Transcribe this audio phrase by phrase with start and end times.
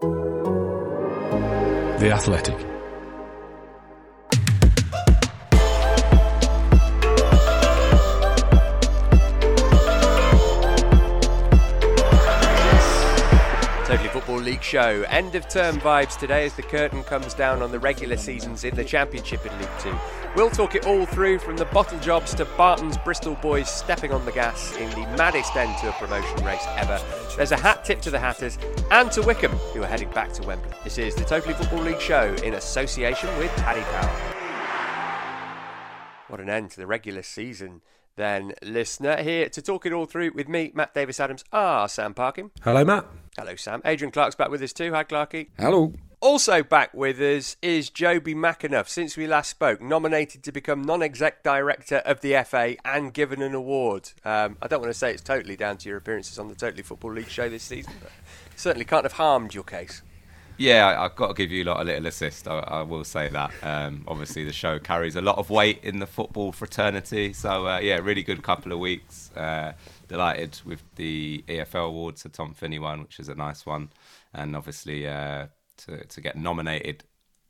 [0.00, 0.10] The
[2.12, 2.58] Athletic.
[13.86, 15.04] Totally Football League show.
[15.08, 18.74] End of term vibes today as the curtain comes down on the regular seasons in
[18.74, 19.94] the Championship in League Two.
[20.34, 24.24] We'll talk it all through from the bottle jobs to Barton's Bristol boys stepping on
[24.24, 27.00] the gas in the maddest end to a promotion race ever.
[27.36, 28.58] There's a hat tip to the Hatters
[28.90, 30.72] and to Wycombe, who are heading back to Wembley.
[30.82, 34.34] This is the Totally Football League show in association with Paddy Power.
[36.26, 37.82] What an end to the regular season
[38.16, 39.22] then, listener.
[39.22, 42.50] Here to talk it all through with me, Matt Davis Adams, ah, Sam Parkin.
[42.62, 43.06] Hello, Matt.
[43.36, 43.82] Hello, Sam.
[43.84, 44.92] Adrian Clark's back with us too.
[44.92, 45.50] Hi, Clarky.
[45.58, 45.92] Hello.
[46.24, 48.88] Also back with us is Jobi McAnuff.
[48.88, 53.52] Since we last spoke, nominated to become non-exec director of the FA and given an
[53.52, 54.12] award.
[54.24, 56.82] Um, I don't want to say it's totally down to your appearances on the Totally
[56.82, 58.10] Football League show this season, but
[58.56, 60.00] certainly can't have harmed your case.
[60.56, 62.48] Yeah, I, have got to give you lot a little assist.
[62.48, 63.52] I, I will say that.
[63.62, 67.34] Um, obviously, the show carries a lot of weight in the football fraternity.
[67.34, 69.30] So uh, yeah, really good couple of weeks.
[69.36, 69.74] Uh,
[70.08, 73.90] delighted with the EFL awards, the Tom Finney one, which is a nice one,
[74.32, 77.04] and obviously uh, to to get nominated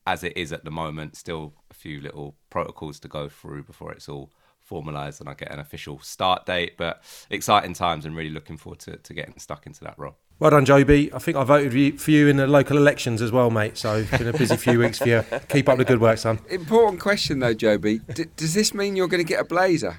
[0.06, 1.17] as it is at the moment.
[1.17, 4.30] Still a few little protocols to go through before it's all
[4.69, 6.77] formalised and I get an official start date.
[6.77, 10.17] But exciting times and really looking forward to, to getting stuck into that role.
[10.41, 11.14] Well done, Jobi.
[11.14, 13.78] I think I voted for you in the local elections as well, mate.
[13.78, 15.25] So it's been a busy few weeks for you.
[15.48, 16.41] Keep up the good work, son.
[16.50, 18.00] Important question, though, Jobi.
[18.12, 19.98] D- does this mean you're going to get a blazer?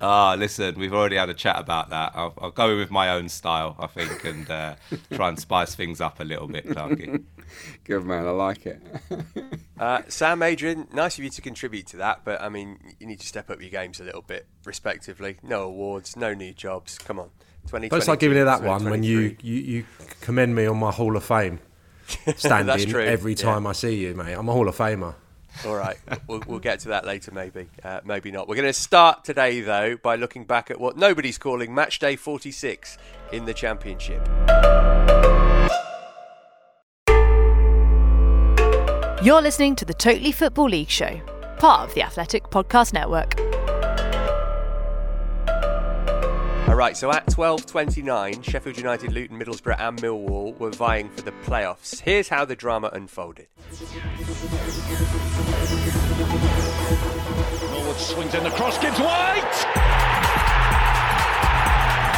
[0.00, 2.12] Ah, listen, we've already had a chat about that.
[2.14, 4.74] I'll, I'll go with my own style, I think, and uh,
[5.12, 7.22] try and spice things up a little bit, Clarky.
[7.84, 8.82] Good man, I like it.
[9.78, 13.20] uh, Sam, Adrian, nice of you to contribute to that, but I mean, you need
[13.20, 15.38] to step up your games a little bit, respectively.
[15.42, 16.98] No awards, no new jobs.
[16.98, 17.30] Come on,
[17.66, 17.88] twenty.
[17.88, 19.86] Don't start giving it that one when you, you you
[20.20, 21.60] commend me on my Hall of Fame
[22.36, 23.70] standing every time yeah.
[23.70, 24.34] I see you, mate.
[24.34, 25.14] I'm a Hall of Famer.
[25.66, 25.96] All right,
[26.26, 28.48] we'll, we'll, get to that later, maybe, uh, maybe not.
[28.48, 32.16] We're going to start today, though, by looking back at what nobody's calling Match Day
[32.16, 32.96] 46
[33.32, 34.26] in the Championship.
[39.22, 41.20] You're listening to the Totally Football League Show,
[41.58, 43.38] part of the Athletic Podcast Network.
[46.66, 51.32] All right, so at 12.29, Sheffield United, Luton, Middlesbrough and Millwall were vying for the
[51.32, 52.00] playoffs.
[52.00, 53.48] Here's how the drama unfolded.
[57.72, 59.66] Norwood swings in the cross, Gibbs White!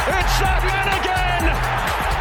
[0.07, 2.12] It's that man again!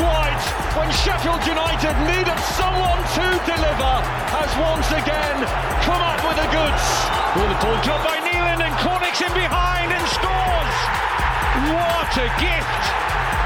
[0.00, 3.94] White, when Sheffield United needed someone to deliver,
[4.32, 5.36] has once again
[5.84, 6.84] come up with the goods.
[7.36, 10.76] Liverpool job by Nyland and Cornick's in behind and scores.
[11.76, 12.82] What a gift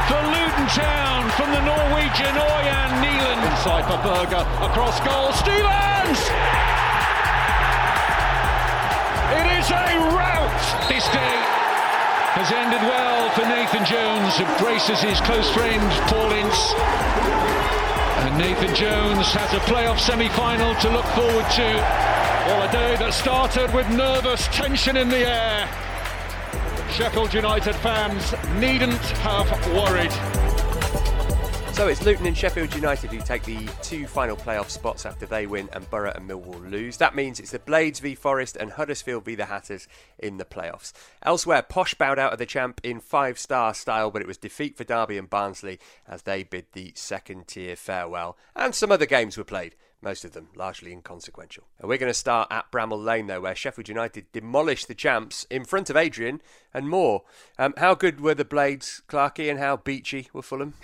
[0.07, 3.43] for Luton Town from the Norwegian Ørjan Nyland.
[3.51, 6.21] Inside for Berge, across goal, Stevens!
[9.35, 11.56] It is a rout this day
[12.37, 15.81] has ended well for Nathan Jones, who braces his close friend
[16.13, 16.75] Paul Ince.
[18.25, 21.69] And Nathan Jones has a playoff semi-final to look forward to.
[22.47, 25.67] Well, a day that started with nervous tension in the air.
[26.93, 30.46] Sheffield United fans needn't have worried.
[31.77, 35.47] So it's Luton and Sheffield United who take the two final playoff spots after they
[35.47, 36.97] win and Borough and Millwall lose.
[36.97, 39.87] That means it's the Blades v Forest and Huddersfield v the Hatters
[40.19, 40.95] in the playoffs.
[41.23, 44.75] Elsewhere, Posh bowed out of the champ in five star style, but it was defeat
[44.75, 45.79] for Derby and Barnsley
[46.09, 48.39] as they bid the second tier farewell.
[48.57, 51.65] And some other games were played most of them largely inconsequential.
[51.79, 55.47] And we're going to start at Bramall Lane, though, where Sheffield United demolished the champs
[55.51, 56.41] in front of Adrian
[56.75, 57.23] and more.
[57.59, 60.75] Um, how good were the Blades, Clarkey, and how beachy were Fulham?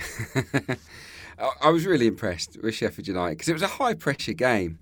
[1.62, 4.78] I was really impressed with Sheffield United because it was a high pressure game.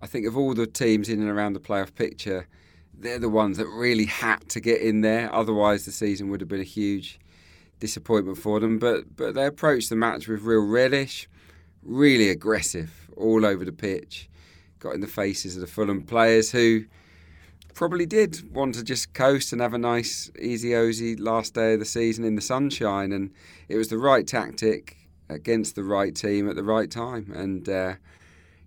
[0.00, 2.48] I think of all the teams in and around the playoff picture,
[2.92, 5.32] they're the ones that really had to get in there.
[5.34, 7.18] Otherwise, the season would have been a huge
[7.78, 8.78] disappointment for them.
[8.78, 11.28] But but they approached the match with real relish,
[11.82, 14.28] really aggressive all over the pitch,
[14.78, 16.84] got in the faces of the Fulham players who
[17.74, 21.80] probably did want to just coast and have a nice, easy, osy last day of
[21.80, 23.12] the season in the sunshine.
[23.12, 23.30] And
[23.68, 24.96] it was the right tactic.
[25.28, 27.94] against the right team at the right time, and uh,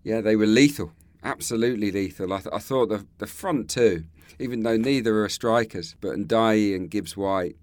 [0.04, 0.92] yeah, they were lethal,
[1.24, 2.34] absolutely lethal.
[2.34, 4.06] I, th- I thought the the front two,
[4.40, 7.56] even though neither are strikers, but Ndiaye and Gibbs White,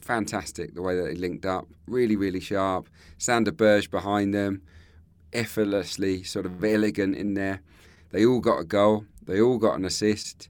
[0.00, 2.88] fantastic the way that they linked up, really really sharp.
[3.18, 4.62] Sander Berge behind them,
[5.32, 7.60] effortlessly sort of elegant in there.
[8.10, 9.04] They all got a goal.
[9.22, 10.48] They all got an assist.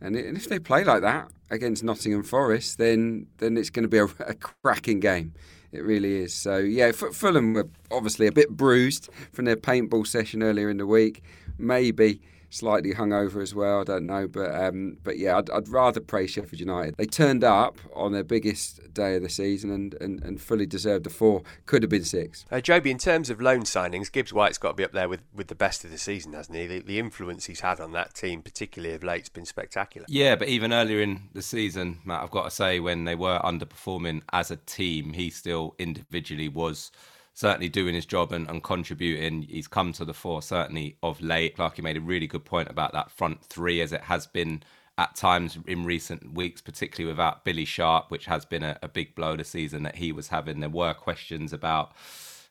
[0.00, 3.98] And if they play like that against Nottingham Forest, then then it's going to be
[3.98, 5.34] a, a cracking game.
[5.72, 6.32] It really is.
[6.32, 10.86] So yeah, Fulham were obviously a bit bruised from their paintball session earlier in the
[10.86, 11.22] week.
[11.58, 12.20] Maybe
[12.54, 13.80] slightly hungover as well.
[13.80, 16.96] I don't know, but um, but yeah, I'd, I'd, rather praise Sheffield United.
[16.96, 21.06] They turned up on their biggest day of the season and, and, and fully deserved
[21.06, 21.42] a four.
[21.66, 22.44] Could have been six.
[22.50, 25.20] Uh, Jobi, in terms of loan signings, Gibbs White's got to be up there with,
[25.34, 26.66] with the best of the season, hasn't he?
[26.66, 30.06] The, the influence he's had on that team, particularly of late, has been spectacular.
[30.08, 33.40] Yeah, but even earlier in the season, Matt, I've got to say, when they were
[33.40, 36.92] underperforming as a team, he still individually was
[37.34, 39.42] certainly doing his job and, and contributing.
[39.42, 41.56] He's come to the fore certainly of late.
[41.56, 44.62] Clarky made a really good point about that front three, as it has been
[44.96, 49.16] at times in recent weeks, particularly without Billy Sharp, which has been a, a big
[49.16, 50.60] blow this season that he was having.
[50.60, 51.92] There were questions about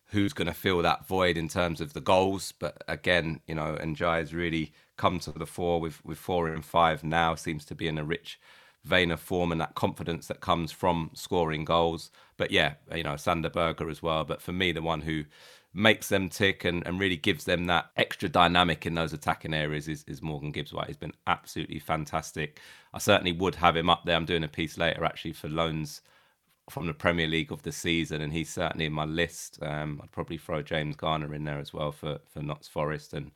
[0.07, 2.51] who's going to fill that void in terms of the goals.
[2.51, 6.63] But again, you know, Ndiaye has really come to the fore with, with four and
[6.63, 8.39] five now, seems to be in a rich
[8.85, 12.11] vein of form and that confidence that comes from scoring goals.
[12.37, 14.23] But yeah, you know, Sander Berge as well.
[14.23, 15.23] But for me, the one who
[15.73, 19.87] makes them tick and, and really gives them that extra dynamic in those attacking areas
[19.87, 20.87] is, is Morgan Gibbs White.
[20.87, 22.59] He's been absolutely fantastic.
[22.93, 24.15] I certainly would have him up there.
[24.15, 26.01] I'm doing a piece later actually for loans
[26.69, 29.59] from the Premier League of the season, and he's certainly in my list.
[29.61, 33.31] Um, I'd probably throw James Garner in there as well for, for Notts Forest and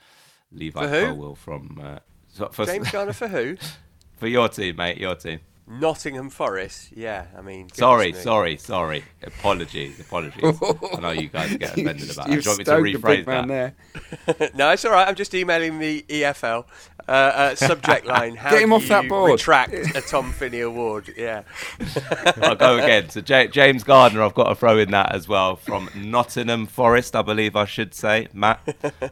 [0.51, 1.79] Levi Colwill from.
[1.83, 3.57] Uh, for, James Garner for who?
[4.17, 5.39] For your team, mate, your team.
[5.69, 7.25] Nottingham Forest, yeah.
[7.37, 8.17] I mean, sorry, me.
[8.17, 9.03] sorry, sorry.
[9.21, 10.41] Apologies, apologies.
[10.43, 12.29] I know you guys get offended about.
[12.29, 12.31] it.
[12.31, 13.25] Do you want me to rephrase
[14.29, 14.55] that?
[14.55, 15.05] no, it's all right.
[15.05, 16.63] I'm just emailing the EFL
[17.07, 18.37] uh, uh, subject line.
[18.37, 19.31] How Get him off that board.
[19.31, 21.13] Retract a Tom Finney award.
[21.17, 21.43] Yeah.
[22.41, 23.09] I'll go again.
[23.09, 27.13] So J- James Gardner, I've got to throw in that as well from Nottingham Forest,
[27.13, 28.61] I believe I should say, Matt.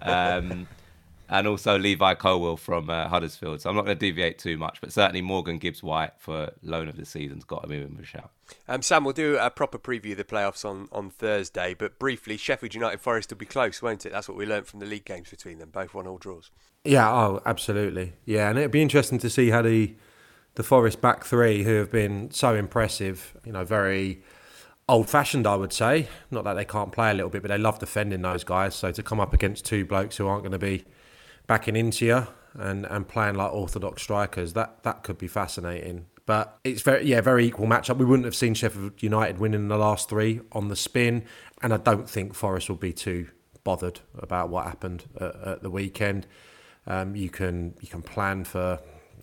[0.02, 0.68] Um,
[1.30, 3.62] and also Levi Colwill from uh, Huddersfield.
[3.62, 6.88] So I'm not going to deviate too much, but certainly Morgan Gibbs White for loan
[6.88, 8.32] of the season's got to be in a shout.
[8.68, 12.38] Um, Sam, we'll do a proper preview of the playoffs on, on Thursday, but briefly,
[12.38, 14.12] Sheffield United Forest will be close, won't it?
[14.12, 16.52] That's what we learned from the league games between them, both one all draws.
[16.84, 18.14] Yeah, oh, absolutely.
[18.26, 19.96] Yeah, and it'd be interesting to see how the
[20.56, 24.24] the Forest back three, who have been so impressive, you know, very
[24.88, 26.08] old fashioned, I would say.
[26.32, 28.76] Not that they can't play a little bit, but they love defending those guys.
[28.76, 30.86] So to come up against two blokes who aren't going to be
[31.48, 36.06] backing into you and, and playing like orthodox strikers, that, that could be fascinating.
[36.26, 37.98] But it's very yeah, very equal matchup.
[37.98, 41.24] We wouldn't have seen Sheffield United winning the last three on the spin,
[41.62, 43.28] and I don't think Forest will be too
[43.64, 46.26] bothered about what happened at, at the weekend.
[46.88, 48.80] Um, you can you can plan for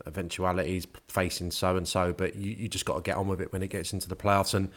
[0.06, 3.52] eventualities facing so and so, but you, you just got to get on with it
[3.52, 4.70] when it gets into the playoffs and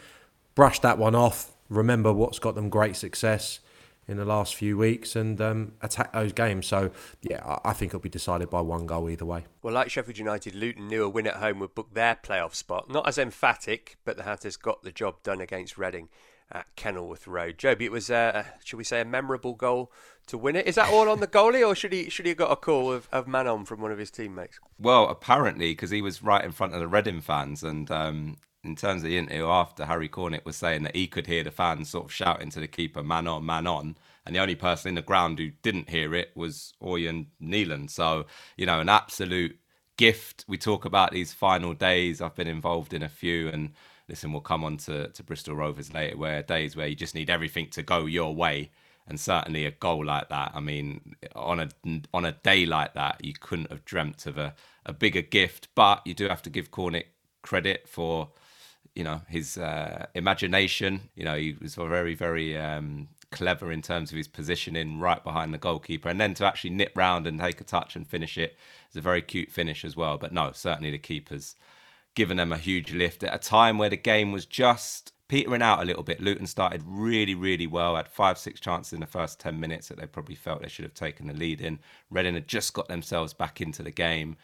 [0.56, 1.51] brush that one off.
[1.69, 3.59] Remember what's got them great success
[4.07, 6.68] in the last few weeks and um, attack those games.
[6.68, 6.92] So,
[7.22, 9.46] yeah, I think it'll be decided by one goal either way.
[9.62, 12.90] Well, like Sheffield United, Luton knew a win at home would book their playoff spot.
[12.90, 16.10] Not as emphatic, but the Hatters got the job done against Reading
[16.52, 17.57] at Kenilworth Road.
[17.57, 19.92] Jobi, it was, uh, should we say, a memorable goal
[20.28, 20.68] to win it.
[20.68, 22.91] Is that all on the goalie, or should he should he have got a call
[22.91, 24.60] of, of Manon from one of his teammates?
[24.79, 28.75] Well, apparently, because he was right in front of the Reading fans, and um, in
[28.75, 31.89] terms of the interview after, Harry Cornick was saying that he could hear the fans
[31.89, 33.95] sort of shouting to the keeper, man on, man on.
[34.25, 37.91] And the only person in the ground who didn't hear it was Ørjan Nyland.
[37.91, 38.25] So,
[38.57, 39.57] you know, an absolute
[39.98, 40.45] gift.
[40.48, 42.22] We talk about these final days.
[42.22, 43.72] I've been involved in a few and
[44.10, 47.29] listen, we'll come on to, to Bristol Rovers later, where days where you just need
[47.29, 48.72] everything to go your way.
[49.07, 50.51] And certainly a goal like that.
[50.55, 51.69] I mean, on a
[52.12, 55.67] on a day like that, you couldn't have dreamt of a, a bigger gift.
[55.75, 57.05] But you do have to give Cornick
[57.43, 58.31] credit for
[58.96, 61.10] you know his uh, imagination.
[61.16, 65.54] You know, he was very, very um, clever in terms of his positioning right behind
[65.54, 68.58] the goalkeeper, and then to actually nip round and take a touch and finish it
[68.90, 70.18] is a very cute finish as well.
[70.18, 71.56] But no, certainly the keeper's
[72.16, 75.82] given them a huge lift at a time where the game was just petering out
[75.82, 76.22] a little bit.
[76.22, 77.96] Luton started really, really well.
[77.96, 80.86] Had five, six chances in the first ten minutes that they probably felt they should
[80.86, 81.80] have taken the lead in.
[82.10, 84.38] Reading had just got themselves back into the game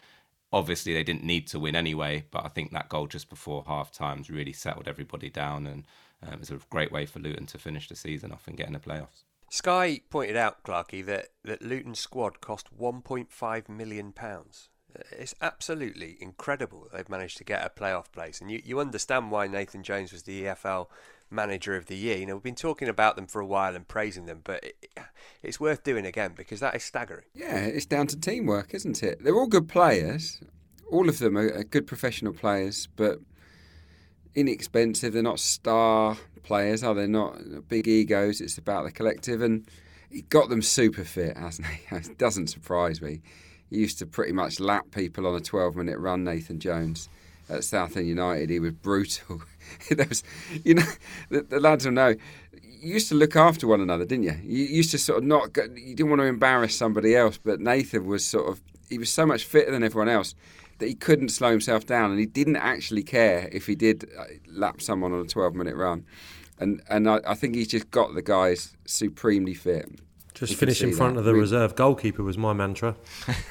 [0.52, 3.92] obviously they didn't need to win anyway, but I think that goal just before half
[3.92, 5.86] times really settled everybody down and
[6.24, 8.68] um, it was a great way for Luton to finish the season off and get
[8.68, 9.24] in the playoffs.
[9.50, 14.14] Sky pointed out, Clarky, that, that Luton's squad cost £1.5 million.
[15.12, 18.40] It's absolutely incredible they've managed to get a playoff place.
[18.40, 20.88] And you, you understand why Nathan Jones was the EFL
[21.32, 22.18] manager of the year.
[22.18, 24.90] You know, we've been talking about them for a while and praising them, but it,
[25.42, 27.26] it's worth doing again because that is staggering.
[27.34, 29.24] Yeah, it's down to teamwork, isn't it?
[29.24, 30.42] They're all good players.
[30.92, 33.20] All of them are, good professional players, but
[34.36, 35.14] inexpensive.
[35.14, 37.08] They're not star players, are they?
[37.08, 38.42] Not big egos.
[38.42, 39.68] It's about the collective, and
[40.10, 41.84] he got them super fit, hasn't he?
[41.96, 43.22] it doesn't surprise me.
[43.70, 46.26] He used to pretty much lap people on a 12-minute run.
[46.26, 47.08] Nathan Jones
[47.50, 49.42] at Southend United, he was brutal.
[49.90, 50.24] there was,
[50.64, 50.86] you know,
[51.30, 52.16] the, the lads will know.
[52.64, 54.40] You used to look after one another, didn't you?
[54.44, 55.54] You used to sort of not.
[55.54, 58.62] Go, you didn't want to embarrass somebody else, but Nathan was sort of.
[58.90, 60.36] He was so much fitter than everyone else
[60.80, 64.24] that he couldn't slow himself down, and he didn't actually care if he did uh,
[64.48, 66.06] lap someone on a 12-minute run.
[66.60, 69.90] And and I, I think he's just got the guys supremely fit.
[70.48, 71.20] Just finish in front that.
[71.20, 72.96] of the reserve goalkeeper was my mantra.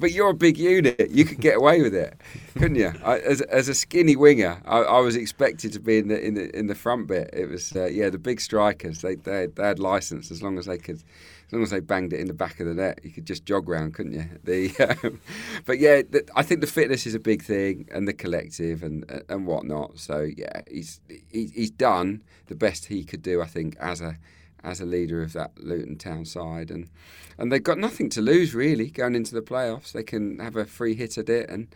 [0.00, 1.08] but you're a big unit.
[1.10, 2.20] You could get away with it,
[2.54, 2.92] couldn't you?
[3.04, 6.34] I, as, as a skinny winger, I, I, was expected to be in the in
[6.34, 7.30] the in the front bit.
[7.32, 9.02] It was uh, yeah, the big strikers.
[9.02, 11.04] They they, they had license as long as they could
[11.48, 13.46] as long as they banged it in the back of the net, you could just
[13.46, 14.28] jog round, couldn't you?
[14.44, 15.18] The, um,
[15.64, 19.24] but yeah, the, I think the fitness is a big thing, and the collective and
[19.30, 19.98] and whatnot.
[19.98, 24.18] So yeah, he's he, he's done the best he could do, I think, as a
[24.62, 26.90] as a leader of that Luton Town side, and
[27.38, 29.92] and they've got nothing to lose really going into the playoffs.
[29.92, 31.74] They can have a free hit at it and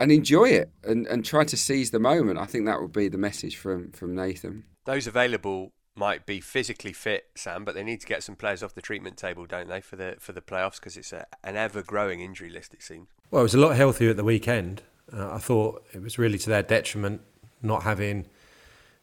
[0.00, 2.38] and enjoy it and, and try to seize the moment.
[2.38, 4.64] I think that would be the message from from Nathan.
[4.86, 8.74] Those available might be physically fit, Sam, but they need to get some players off
[8.74, 10.76] the treatment table, don't they, for the for the playoffs?
[10.76, 13.08] Because it's a, an ever growing injury list, it seems.
[13.30, 14.82] Well, it was a lot healthier at the weekend.
[15.12, 17.22] Uh, I thought it was really to their detriment
[17.62, 18.26] not having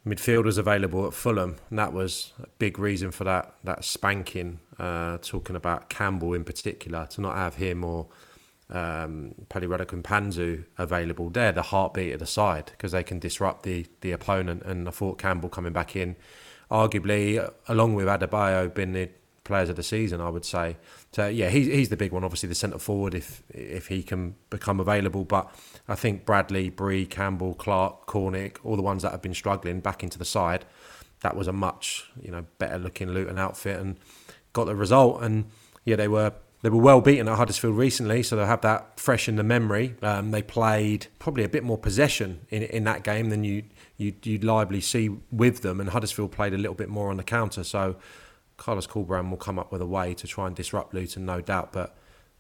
[0.05, 4.59] midfielders available at Fulham, and that was a big reason for that that spanking.
[4.79, 8.07] Uh, talking about Campbell in particular, to not have him or
[8.69, 13.85] um, Pelly Mpanzu available, they're the heartbeat of the side because they can disrupt the
[14.01, 14.63] the opponent.
[14.63, 16.15] And I thought Campbell coming back in
[16.69, 19.09] arguably, along with Adebayo, been the
[19.43, 20.19] players of the season.
[20.19, 20.77] I would say.
[21.11, 22.23] So yeah, he's he's the big one.
[22.23, 25.23] Obviously, the centre forward if if he can become available.
[25.23, 25.49] But
[25.87, 30.03] I think Bradley, Bree, Campbell, Clark, Cornick, all the ones that have been struggling back
[30.03, 30.65] into the side.
[31.21, 33.97] That was a much you know better looking Luton outfit and
[34.53, 35.21] got the result.
[35.23, 35.45] And
[35.85, 36.33] yeah, they were
[36.65, 39.93] they were well beaten at Huddersfield recently, so they'll have that fresh in the memory.
[40.01, 43.65] Um, they played probably a bit more possession in in that game than you
[43.97, 45.79] you'd, you'd liably see with them.
[45.79, 47.63] And Huddersfield played a little bit more on the counter.
[47.63, 47.97] So
[48.57, 51.71] Carlos Corberán will come up with a way to try and disrupt Luton, no doubt.
[51.71, 51.95] But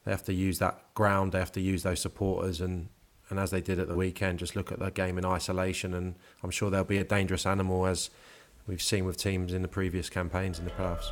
[0.05, 2.61] they have to use that ground, they have to use those supporters.
[2.61, 2.89] And,
[3.29, 5.93] and as they did at the weekend, just look at the game in isolation.
[5.93, 8.09] And I'm sure they'll be a dangerous animal, as
[8.65, 11.11] we've seen with teams in the previous campaigns in the playoffs.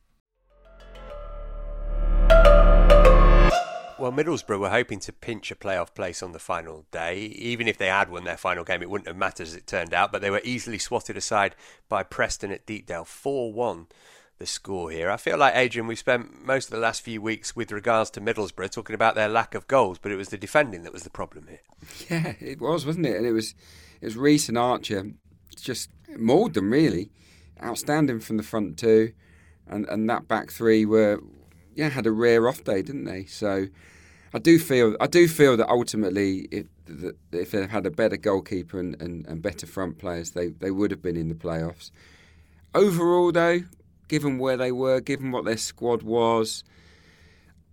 [4.01, 7.19] Well, Middlesbrough were hoping to pinch a playoff place on the final day.
[7.19, 9.93] Even if they had won their final game, it wouldn't have mattered as it turned
[9.93, 11.55] out, but they were easily swatted aside
[11.87, 13.05] by Preston at Deepdale.
[13.05, 13.85] 4 1
[14.39, 15.11] the score here.
[15.11, 18.21] I feel like, Adrian, we've spent most of the last few weeks with regards to
[18.21, 21.11] Middlesbrough talking about their lack of goals, but it was the defending that was the
[21.11, 21.61] problem here.
[22.09, 23.17] Yeah, it was, wasn't it?
[23.17, 23.53] And it was,
[24.01, 25.11] it was Riis and Archer
[25.55, 27.11] just mauled them, really.
[27.63, 29.13] Outstanding from the front two.
[29.67, 31.21] And, and that back three were,
[31.75, 33.25] yeah, had a rare off day, didn't they?
[33.25, 33.67] So
[34.33, 36.65] I do feel I do feel that ultimately, if,
[37.31, 40.91] if they had a better goalkeeper and, and, and better front players, they, they would
[40.91, 41.91] have been in the playoffs.
[42.73, 43.61] Overall, though,
[44.07, 46.63] given where they were, given what their squad was,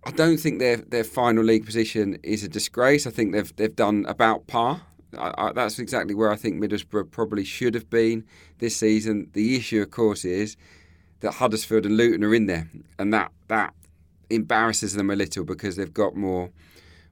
[0.03, 3.07] I don't think their their final league position is a disgrace.
[3.07, 4.81] I think they've they've done about par.
[5.17, 8.25] I, I, that's exactly where I think Middlesbrough probably should have been
[8.59, 9.29] this season.
[9.33, 10.55] The issue, of course, is
[11.21, 13.73] that Huddersfield and Luton are in there, and that that
[14.29, 16.51] embarrasses them a little because they've got more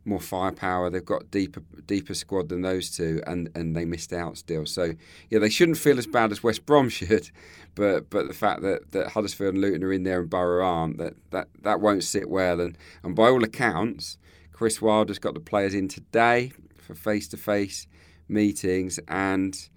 [0.07, 0.89] more firepower.
[0.89, 4.65] They've got deeper deeper squad than those two, and, and they missed out still.
[4.65, 4.93] So
[5.29, 7.29] yeah, they shouldn't feel as bad as West Brom should,
[7.75, 10.97] but but the fact that, that Huddersfield and Luton are in there and Borough aren't,
[10.97, 12.59] that that, that won't sit well.
[12.59, 14.17] And and by all accounts,
[14.51, 17.85] Chris Wilder's got the players in today for face to face
[18.29, 19.69] meetings, and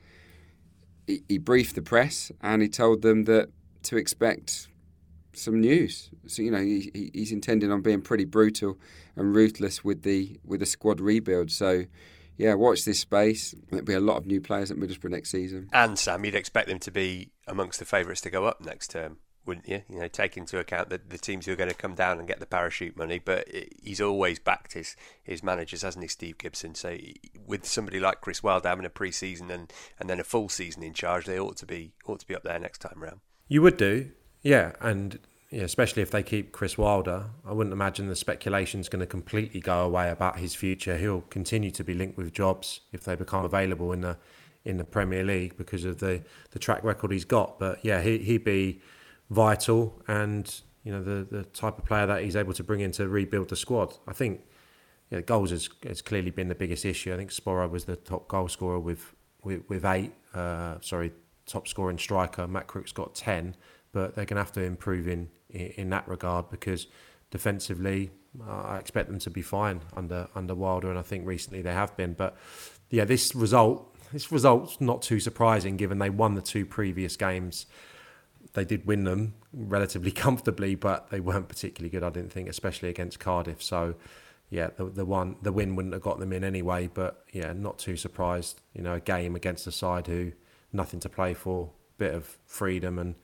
[1.07, 3.49] he, he briefed the press and he told them that
[3.83, 4.69] to expect
[5.33, 6.11] some news.
[6.27, 8.79] So you know he, he's intending on being pretty brutal
[9.17, 11.51] and ruthless with the with the squad rebuild.
[11.51, 11.85] So
[12.41, 13.55] yeah, watch this space.
[13.69, 15.69] There'll be a lot of new players at Middlesbrough next season.
[15.75, 19.19] And Sam, you'd expect them to be amongst the favourites to go up next term,
[19.45, 19.83] wouldn't you?
[19.91, 22.27] You know, take into account the, the teams who are going to come down and
[22.27, 23.19] get the parachute money.
[23.19, 23.47] But
[23.83, 26.75] he's always backed his, his managers, hasn't he, Steve Gibson?
[26.75, 26.97] So
[27.47, 30.95] with somebody like Chris Wilder having a pre-season and, and then a full season in
[30.95, 33.21] charge, they ought to be ought to be up there next time round.
[33.49, 35.19] You would do, yeah, and
[35.51, 37.27] yeah, especially if they keep Chris Wilder.
[37.45, 40.97] I wouldn't imagine the speculation is going to completely go away about his future.
[40.97, 44.17] He'll continue to be linked with jobs if they become available in the
[44.65, 47.59] in the Premier League because of the, the track record he's got.
[47.59, 48.81] But yeah, he he'd be
[49.29, 52.93] vital and you know the the type of player that he's able to bring in
[52.93, 53.95] to rebuild the squad.
[54.07, 54.43] I think
[55.11, 57.13] yeah, goals has, has clearly been the biggest issue.
[57.13, 60.13] I think Sporar was the top goal scorer with with, with eight.
[60.33, 61.13] Uh, sorry,
[61.47, 62.47] top scoring striker.
[62.47, 63.57] Matt Crook's got ten
[63.93, 66.87] but they're going to have to improve in, in, in that regard because
[67.31, 68.11] defensively,
[68.47, 71.73] uh, I expect them to be fine under under Wilder, and I think recently they
[71.73, 72.15] have been.
[72.15, 72.37] But
[72.91, 77.67] yeah, this result, this result's not too surprising given they won the two previous games.
[78.53, 82.03] They did win them relatively comfortably, but they weren't particularly good.
[82.03, 83.63] I didn't think, especially against Cardiff.
[83.63, 83.95] So
[84.49, 86.89] yeah, the the one the win wouldn't have got them in anyway.
[86.93, 88.61] But yeah, not too surprised.
[88.75, 90.33] You know, a game against a side who
[90.73, 93.17] nothing to play for, bit of freedom and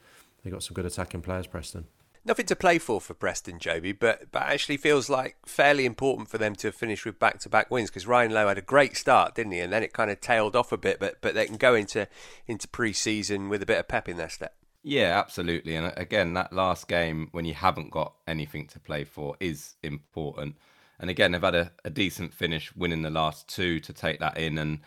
[0.47, 1.87] They've got some good attacking players, Preston.
[2.25, 6.39] Nothing to play for for Preston, Jobi, but but actually feels like fairly important for
[6.39, 9.59] them to finish with back-to-back wins because Ryan Lowe had a great start, didn't he?
[9.59, 12.07] And then it kind of tailed off a bit, but but they can go into
[12.47, 14.55] into pre-season with a bit of pep in their step.
[14.85, 15.75] Yeah, absolutely.
[15.75, 19.75] And uh, again, that last game when you haven't got anything to play for is
[19.83, 20.55] important.
[21.01, 24.39] And again, they've had a, a decent finish, winning the last two to take that
[24.39, 24.79] in and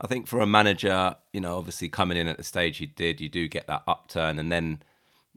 [0.00, 3.20] I think for a manager, you know, obviously coming in at the stage he did,
[3.20, 4.82] you do get that upturn, and then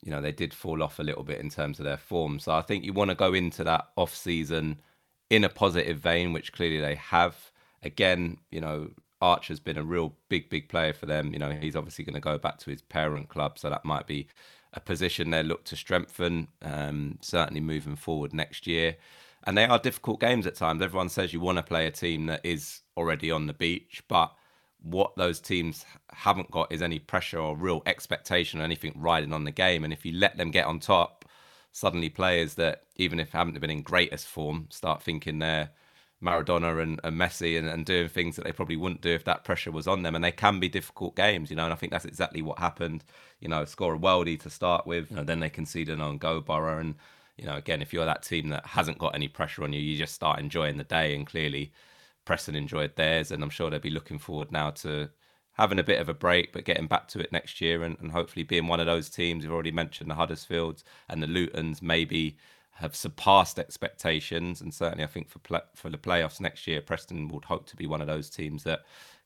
[0.02, 2.40] you know, they did fall off a little bit in terms of their form.
[2.40, 4.80] So I think you want to go into that off season
[5.30, 7.52] in a positive vein, which clearly they have.
[7.84, 8.90] Again, you know,
[9.22, 11.34] Archer's been a real big, big player for them.
[11.34, 14.08] You know, he's obviously going to go back to his parent club, so that might
[14.08, 14.28] be
[14.74, 18.98] a position they look to strengthen, um, certainly moving forward next year.
[19.46, 20.82] And they are difficult games at times.
[20.82, 24.34] Everyone says you want to play a team that is already on the beach, but
[24.82, 29.44] what those teams haven't got is any pressure or real expectation or anything riding on
[29.44, 29.84] the game.
[29.84, 31.26] And if you let them get on top,
[31.72, 35.70] suddenly players that even if haven't been in greatest form start thinking they're
[36.22, 39.46] Maradona and, and Messi and, and, doing things that they probably wouldn't do if that
[39.46, 40.16] pressure was on them.
[40.16, 41.64] And they can be difficult games, you know.
[41.64, 43.06] And I think that's exactly what happened.
[43.40, 46.18] You know, score a worldie to start with, you know, then they concede an on
[46.18, 46.80] go Borough.
[46.80, 46.96] And,
[47.38, 49.98] you know, again, if you're that team that hasn't got any pressure on you, you
[49.98, 51.16] just start enjoying the day.
[51.16, 51.72] And clearly,
[52.30, 55.10] Preston enjoyed theirs, and I'm sure they'll be looking forward now to
[55.54, 58.12] having a bit of a break, but getting back to it next year, and, and
[58.12, 59.44] hopefully being one of those teams.
[59.44, 62.38] We've already mentioned the Huddersfields and the Lutons, maybe
[62.74, 65.40] have surpassed expectations, and certainly I think for
[65.74, 68.82] for the playoffs next year, Preston would hope to be one of those teams that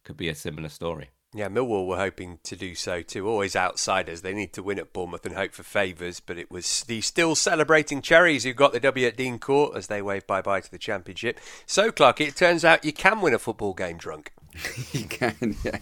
[0.05, 1.09] could be a similar story.
[1.35, 3.27] Yeah, Millwall were hoping to do so too.
[3.27, 4.21] Always outsiders.
[4.21, 6.19] They need to win at Bournemouth and hope for favours.
[6.19, 9.87] But it was the still celebrating Cherries who got the W at Dean Court as
[9.87, 11.39] they waved bye bye to the Championship.
[11.65, 14.31] So, Clark, it turns out you can win a football game drunk.
[14.91, 15.79] you can, yeah.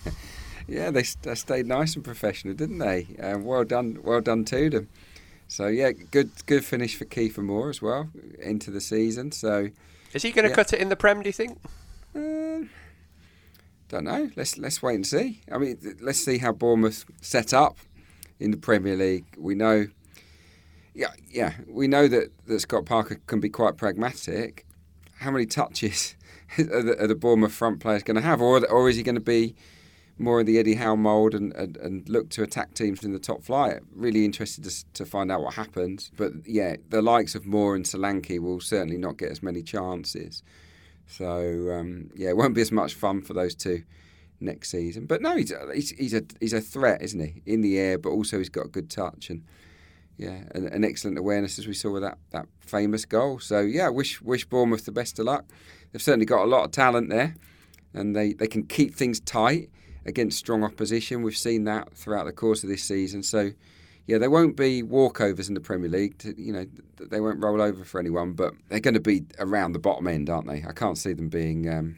[0.67, 3.07] Yeah, they, they stayed nice and professional, didn't they?
[3.19, 4.89] Um, well done, well done to them.
[5.49, 8.09] So yeah, good good finish for Kiefer Moore as well
[8.39, 9.33] into the season.
[9.33, 9.67] So
[10.13, 10.55] is he going to yeah.
[10.55, 11.21] cut it in the Prem?
[11.21, 11.59] Do you think?
[12.15, 12.67] Uh,
[13.91, 14.31] don't know.
[14.37, 15.41] Let's let's wait and see.
[15.51, 17.77] I mean, let's see how Bournemouth set up
[18.39, 19.25] in the Premier League.
[19.37, 19.87] We know,
[20.95, 24.65] yeah, yeah, we know that, that Scott Parker can be quite pragmatic.
[25.19, 26.15] How many touches
[26.57, 29.15] are the, are the Bournemouth front players going to have, or or is he going
[29.15, 29.55] to be
[30.17, 33.19] more in the Eddie Howe mould and, and, and, look to attack teams in the
[33.19, 33.79] top flight?
[33.93, 36.11] Really interested to, to find out what happens.
[36.15, 40.43] But yeah, the likes of Moore and Solanke will certainly not get as many chances.
[41.07, 43.83] So um, yeah, it won't be as much fun for those two
[44.39, 45.05] next season.
[45.05, 47.41] But no, he's, he's, he's a he's a threat, isn't he?
[47.45, 49.43] In the air, but also he's got a good touch and
[50.17, 53.39] yeah, an, an, excellent awareness as we saw with that, that famous goal.
[53.39, 55.45] So yeah, wish wish Bournemouth the best of luck.
[55.91, 57.35] They've certainly got a lot of talent there,
[57.93, 59.69] and they, they can keep things tight
[60.05, 61.23] against strong opposition.
[61.23, 63.23] We've seen that throughout the course of this season.
[63.23, 63.51] So
[64.11, 66.17] yeah, there won't be walkovers in the Premier League.
[66.17, 66.65] To, you know,
[66.99, 70.29] they won't roll over for anyone, but they're going to be around the bottom end,
[70.29, 70.65] aren't they?
[70.67, 71.95] I can't see them being um,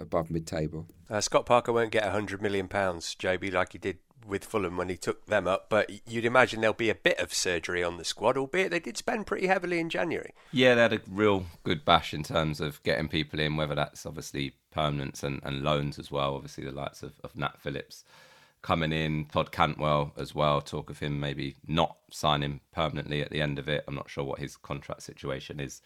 [0.00, 0.88] above mid-table.
[1.08, 4.88] Uh, Scott Parker won't get hundred million pounds, JB, like he did with Fulham when
[4.88, 5.66] he took them up.
[5.68, 8.96] But you'd imagine there'll be a bit of surgery on the squad, albeit they did
[8.96, 10.34] spend pretty heavily in January.
[10.50, 14.04] Yeah, they had a real good bash in terms of getting people in, whether that's
[14.06, 16.34] obviously permanents and, and loans as well.
[16.34, 18.02] Obviously, the likes of, of Nat Phillips
[18.64, 19.26] coming in.
[19.26, 20.62] Todd Cantwell as well.
[20.62, 23.84] Talk of him maybe not signing permanently at the end of it.
[23.86, 25.82] I'm not sure what his contract situation is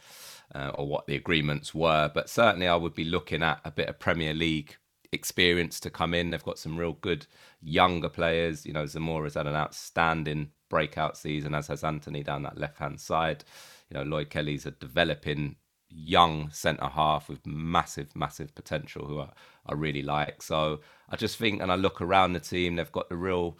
[0.55, 3.89] uh, or what the agreements were, but certainly I would be looking at a bit
[3.89, 4.77] of Premier League
[5.11, 6.31] experience to come in.
[6.31, 7.27] They've got some real good
[7.61, 8.65] younger players.
[8.65, 13.01] You know, Zemura's had an outstanding breakout season, as has Anthony down that left hand
[13.01, 13.43] side.
[13.91, 15.57] You know, Lloyd Kelly's a developing
[15.91, 19.29] young centre half with massive, massive potential who I,
[19.67, 20.43] I really like.
[20.43, 23.57] So I just think, and I look around the team, they've got the real,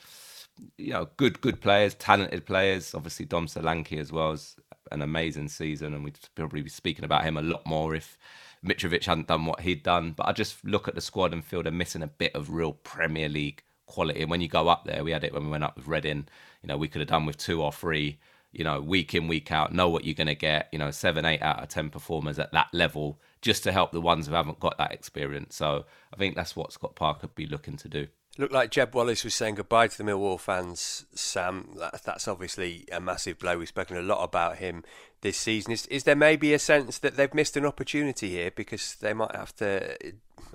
[0.77, 2.95] you know, good, good players, talented players.
[2.95, 4.57] Obviously, Dom Solanke as well as
[4.91, 8.19] an amazing season, and we'd probably be speaking about him a lot more if
[8.65, 10.13] Mitrovic hadn't done what he'd done.
[10.13, 12.73] But I just look at the squad and feel they're missing a bit of real
[12.73, 14.23] Premier League quality.
[14.23, 16.29] And when you go up there, we had it when we went up with Reading.
[16.63, 18.19] You know, we could have done with two or three.
[18.53, 20.69] You know, week in week out, know what you're going to get.
[20.73, 24.01] You know, seven, eight out of ten performers at that level, just to help the
[24.01, 25.57] ones who haven't got that experience.
[25.57, 28.09] So I think that's what Scott Parker be looking to do.
[28.39, 31.71] Looked like Jed Wallace was saying goodbye to the Millwall fans, Sam.
[31.77, 33.59] That, that's obviously a massive blow.
[33.59, 34.85] We've spoken a lot about him
[35.23, 35.73] this season.
[35.73, 39.35] Is, is there maybe a sense that they've missed an opportunity here because they might
[39.35, 39.97] have to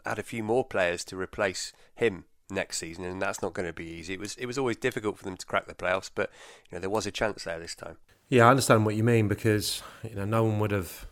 [0.05, 3.73] add a few more players to replace him next season, and that's not going to
[3.73, 4.13] be easy.
[4.13, 6.29] It was it was always difficult for them to crack the playoffs, but
[6.69, 7.97] you know there was a chance there this time.
[8.29, 11.07] Yeah, I understand what you mean because you know no one would have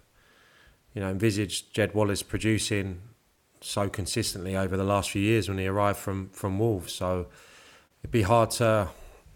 [0.93, 3.01] you know envisaged Jed Wallace producing
[3.61, 6.93] so consistently over the last few years when he arrived from from Wolves.
[6.93, 7.27] So
[8.01, 8.89] it'd be hard to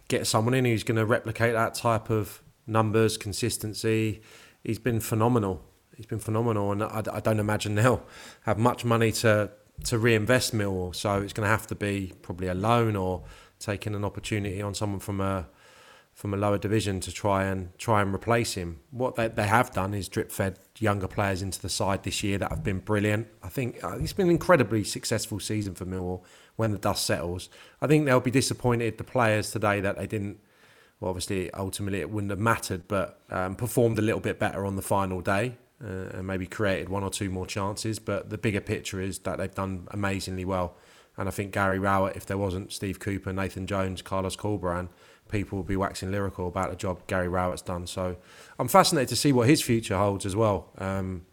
[0.07, 4.21] get someone in who's going to replicate that type of numbers, consistency.
[4.63, 5.63] He's been phenomenal.
[5.95, 8.05] He's been phenomenal, and I, I don't imagine they'll
[8.41, 9.51] have much money to
[9.83, 10.95] to reinvest Millwall.
[10.95, 13.23] So it's going to have to be probably a loan or
[13.59, 15.47] taking an opportunity on someone from a
[16.13, 18.79] from a lower division to try and try and replace him.
[18.89, 22.37] What they, they have done is drip fed younger players into the side this year
[22.37, 23.27] that have been brilliant.
[23.43, 26.23] I think uh, it's been an incredibly successful season for Millwall
[26.55, 27.49] when the dust settles.
[27.81, 30.39] I think they'll be disappointed the players today that they didn't.
[31.01, 34.77] Well, obviously, ultimately it wouldn't have mattered, but um, performed a little bit better on
[34.77, 37.99] the final day uh, and maybe created one or two more chances.
[37.99, 40.75] But the bigger picture is that they've done amazingly well.
[41.17, 44.89] And I think Gary Rowett, if there wasn't Steve Cooper, Nathan Jones, Carlos Corberán,
[45.29, 47.87] people would be waxing lyrical about the job Gary Rowett's done.
[47.87, 48.17] So
[48.59, 50.71] I'm fascinated to see what his future holds as well.
[50.77, 51.25] Um,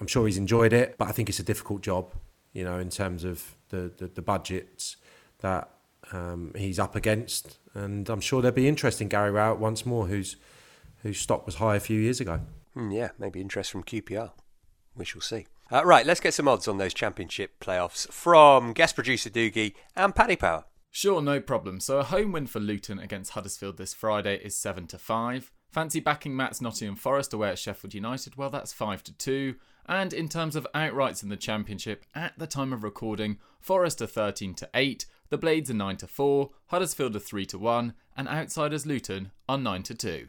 [0.00, 2.12] I'm sure he's enjoyed it, but I think it's a difficult job,
[2.52, 4.96] you know, in terms of the, the, the budgets
[5.38, 5.70] that
[6.12, 7.58] um, he's up against.
[7.74, 10.36] And I'm sure there'll be interest in Gary Rowett once more, whose
[11.02, 12.40] whose stock was high a few years ago.
[12.74, 14.32] Hmm, yeah, maybe interest from QPR.
[14.94, 15.46] We shall see.
[15.72, 20.14] Uh, right, let's get some odds on those championship playoffs from guest producer Doogie and
[20.14, 20.64] Paddy Power.
[20.90, 21.78] Sure, no problem.
[21.78, 25.52] So a home win for Luton against Huddersfield this Friday is 7 to 5.
[25.70, 28.36] Fancy backing Matt's Nottingham Forest away at Sheffield United?
[28.36, 29.54] Well, that's 5 to 2.
[29.86, 34.08] And in terms of outrights in the championship, at the time of recording, Forest are
[34.08, 38.28] 13 to 8, the Blades are 9 to 4, Huddersfield are 3 to 1, and
[38.28, 40.28] outsiders Luton are 9 to 2.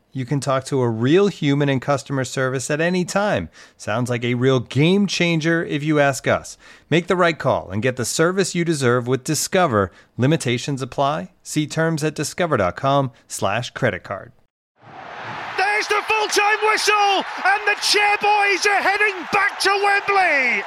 [0.13, 3.47] You can talk to a real human in customer service at any time.
[3.77, 6.57] Sounds like a real game changer if you ask us.
[6.89, 9.89] Make the right call and get the service you deserve with Discover.
[10.17, 11.31] Limitations apply.
[11.43, 14.33] See terms at discover.com/slash credit card.
[15.57, 20.63] There's the full-time whistle, and the Chairboys are heading back to Wembley.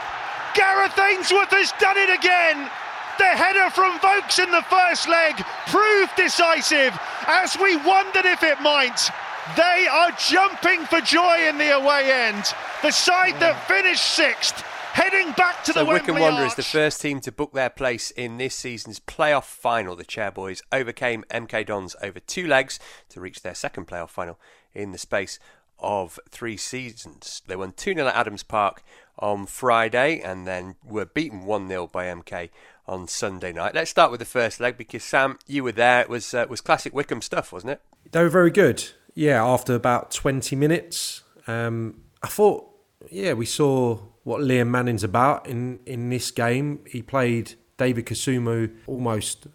[0.54, 2.70] Gareth Ainsworth has done it again.
[3.18, 8.61] The header from Vokes in the first leg proved decisive, as we wondered if it
[8.61, 9.11] might.
[9.57, 12.44] They are jumping for joy in the away end.
[12.80, 14.62] The side that finished sixth,
[14.94, 16.57] heading back to so the Wycombe Wembley Wanderers, Arch.
[16.57, 19.96] the first team to book their place in this season's playoff final.
[19.96, 22.80] The Chairboys overcame MK Dons over two legs
[23.11, 24.40] to reach their second playoff final
[24.72, 25.38] in the space
[25.78, 27.42] of three seasons.
[27.46, 28.83] They won 2 0 at Adams Park
[29.18, 32.48] on Friday and then were beaten 1 0 by MK
[32.88, 33.74] on Sunday night.
[33.74, 36.00] Let's start with the first leg because Sam, you were there.
[36.00, 37.83] It was uh, was classic Wycombe stuff, wasn't it?
[38.11, 38.85] They were very good.
[39.14, 42.68] Yeah, after about 20 minutes, um, I thought,
[43.11, 46.81] yeah, we saw what Liam Manning's about in, in this game.
[46.87, 49.46] He played David Kasumu almost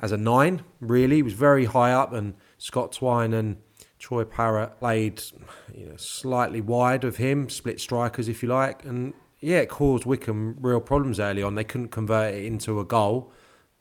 [0.00, 1.16] as a nine, really.
[1.16, 3.56] He was very high up, and Scott Twine and
[3.98, 5.22] Troy Parrott played
[5.72, 8.84] you know, slightly wide of him, split strikers, if you like.
[8.84, 11.54] And yeah, it caused Wycombe real problems early on.
[11.54, 13.32] They couldn't convert it into a goal.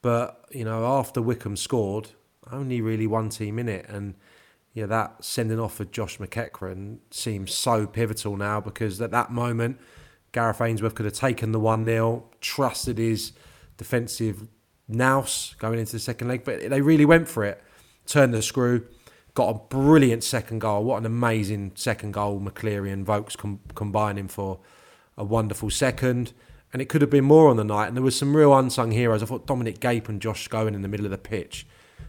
[0.01, 2.09] But, you know, after Wycombe scored,
[2.51, 3.87] only really one team in it.
[3.89, 4.15] And
[4.73, 9.79] yeah, that sending off of Josh McEachran seems so pivotal now because at that moment,
[10.31, 13.33] Gareth Ainsworth could have taken the 1 0, trusted his
[13.77, 14.47] defensive
[14.87, 17.61] nous going into the second leg, but they really went for it,
[18.05, 18.87] turned the screw,
[19.33, 20.83] got a brilliant second goal.
[20.83, 24.59] What an amazing second goal, McCleary and Vokes com- combining for
[25.17, 26.33] a wonderful second.
[26.73, 27.87] And it could have been more on the night.
[27.87, 29.21] And there was some real unsung heroes.
[29.21, 31.67] I thought Dominic Gape and Josh Scowen in the middle of the pitch.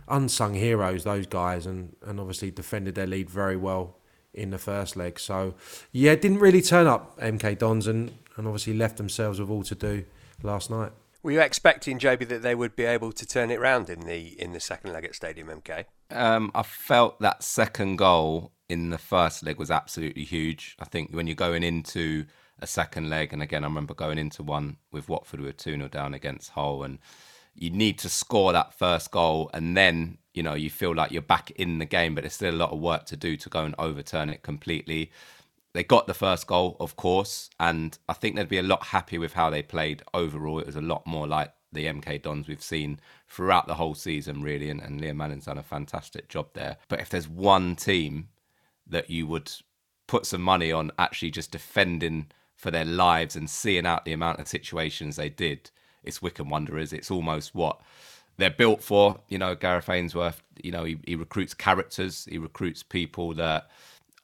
[0.09, 3.97] Unsung heroes, those guys, and, and obviously defended their lead very well
[4.35, 5.19] in the first leg.
[5.21, 5.55] So,
[5.91, 9.75] yeah, didn't really turn up, MK Dons, and, and obviously left themselves with all to
[9.75, 10.05] do
[10.43, 10.93] last night.
[11.23, 14.41] Were you expecting, JB, that they would be able to turn it round in the
[14.41, 15.85] in the second leg at Stadium MK?
[16.11, 20.77] Um, I felt that second goal in the first leg was absolutely huge.
[20.81, 22.25] I think when you're going into
[22.59, 25.77] a second leg, and again, I remember going into one with Watford, we were 2
[25.77, 26.99] 0 down against Hull, and
[27.55, 31.23] you need to score that first goal, and then you know you feel like you're
[31.23, 33.65] back in the game, but there's still a lot of work to do to go
[33.65, 35.11] and overturn it completely.
[35.75, 39.21] They got the first goal, of course, and I think they'd be a lot happier
[39.21, 40.59] with how they played overall.
[40.59, 44.43] It was a lot more like the MK Dons we've seen throughout the whole season,
[44.43, 46.77] really, and, and Liam Manning's done a fantastic job there.
[46.89, 48.29] But if there's one team
[48.87, 49.51] that you would
[50.07, 54.41] put some money on actually just defending for their lives and seeing out the amount
[54.41, 55.71] of situations they did,
[56.05, 56.93] it's Wycombe Wanderers.
[56.93, 57.81] It's almost what
[58.37, 59.21] they're built for.
[59.29, 63.69] You know, Gareth Ainsworth, you know, he, he recruits characters, he recruits people that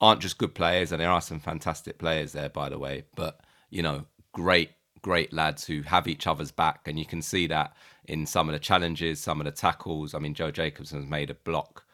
[0.01, 3.05] aren't just good players, and there are some fantastic players there, by the way.
[3.15, 4.71] But you know, great,
[5.03, 7.75] great lads who have each other's back, and you can see that
[8.07, 10.15] in some of the challenges, some of the tackles.
[10.15, 11.85] I mean, Joe Jacobson's made a block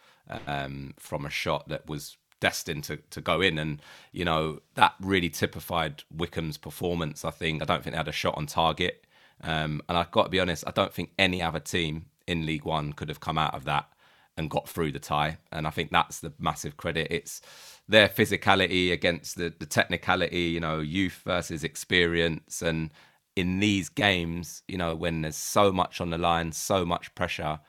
[0.47, 3.81] um, from a shot that was destined to, to go in, and
[4.13, 7.25] you know that really typified Wycombe's performance.
[7.25, 9.07] I think I don't think they had a shot on target,
[9.43, 12.65] um, and I've got to be honest, I don't think any other team in League
[12.65, 13.89] One could have come out of that
[14.37, 15.39] and got through the tie.
[15.53, 17.09] And I think that's the massive credit.
[17.11, 17.41] It's
[17.89, 22.63] their physicality against the, the technicality, you know, youth versus experience.
[22.63, 22.91] And
[23.37, 27.61] in these games, you know, when there's so much on the line, so much pressure,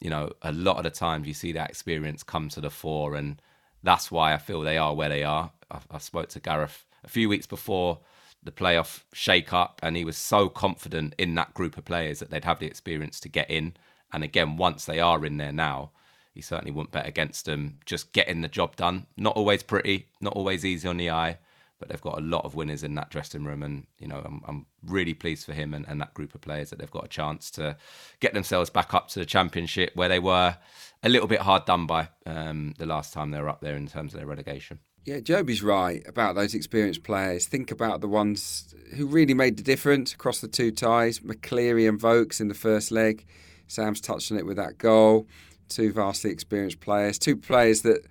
[0.00, 3.14] you know, a lot of the times you see that experience come to the fore.
[3.14, 3.40] And
[3.82, 5.50] that's why I feel they are where they are.
[5.70, 8.00] I, I spoke to Gareth a few weeks before
[8.46, 12.30] the playoff shake up, and he was so confident in that group of players that
[12.30, 13.74] they'd have the experience to get in.
[14.12, 15.90] And again, once they are in there now,
[16.32, 17.78] he certainly wouldn't bet against them.
[17.84, 19.06] Just getting the job done.
[19.16, 21.38] Not always pretty, not always easy on the eye,
[21.78, 23.62] but they've got a lot of winners in that dressing room.
[23.62, 26.70] And, you know, I'm, I'm really pleased for him and, and that group of players
[26.70, 27.76] that they've got a chance to
[28.20, 30.56] get themselves back up to the championship where they were
[31.02, 33.88] a little bit hard done by um, the last time they were up there in
[33.88, 34.78] terms of their relegation.
[35.06, 37.46] Yeah, Jobi's right about those experienced players.
[37.46, 41.20] Think about the ones who really made the difference across the two ties.
[41.20, 43.24] McCleary and Vokes in the first leg.
[43.68, 45.28] Sam's touched on it with that goal
[45.68, 48.04] two vastly experienced players, two players that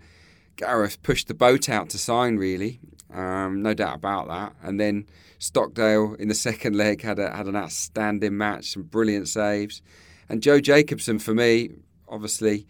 [0.55, 2.79] Gareth pushed the boat out to sign, really,
[3.13, 4.53] um, no doubt about that.
[4.63, 5.05] And then
[5.37, 9.81] Stockdale in the second leg had a, had an outstanding match, some brilliant saves,
[10.29, 11.71] and Joe Jacobson for me,
[12.07, 12.67] obviously,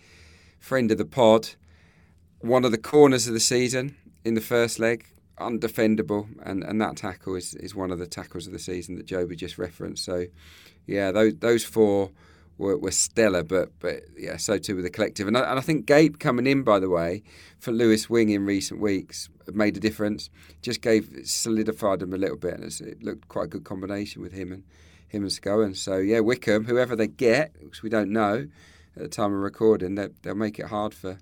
[0.59, 1.49] friend of the pod,
[2.39, 5.05] one of the corners of the season in the first leg,
[5.39, 9.05] undefendable, and, and that tackle is, is one of the tackles of the season that
[9.05, 10.03] Jobi just referenced.
[10.03, 10.25] So,
[10.87, 12.11] yeah, those those four
[12.57, 15.27] were, were stellar, but but yeah, so too with the collective.
[15.27, 17.23] And I, and I think Gape coming in, by the way,
[17.59, 20.29] for Lewis Wing in recent weeks made a difference.
[20.61, 24.33] Just gave solidified them a little bit, and it looked quite a good combination with
[24.33, 24.63] him and
[25.07, 25.75] him and Scowen.
[25.75, 28.47] So yeah, Wycombe, whoever they get, which we don't know
[28.95, 31.19] at the time of recording, they'll make it hard for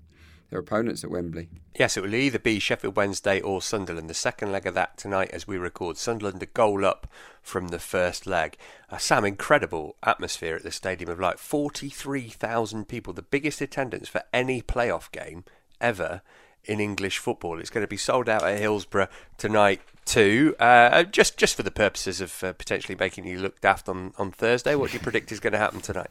[0.50, 1.48] their opponents at Wembley.
[1.78, 4.08] Yes, it will either be Sheffield Wednesday or Sunderland.
[4.08, 5.96] The second leg of that tonight as we record.
[5.96, 7.08] Sunderland a goal up
[7.42, 8.56] from the first leg.
[8.90, 11.38] Uh, Sam, incredible atmosphere at the Stadium of Light.
[11.38, 15.44] 43,000 people, the biggest attendance for any playoff game
[15.80, 16.22] ever
[16.64, 17.58] in English football.
[17.58, 20.54] It's going to be sold out at Hillsborough tonight too.
[20.58, 24.30] Uh, just just for the purposes of uh, potentially making you look daft on, on
[24.32, 26.10] Thursday, what do you predict is going to happen tonight?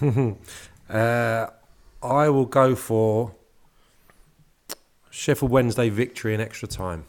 [0.90, 1.46] uh,
[2.02, 3.34] I will go for
[5.10, 7.04] Sheffield Wednesday victory in extra time.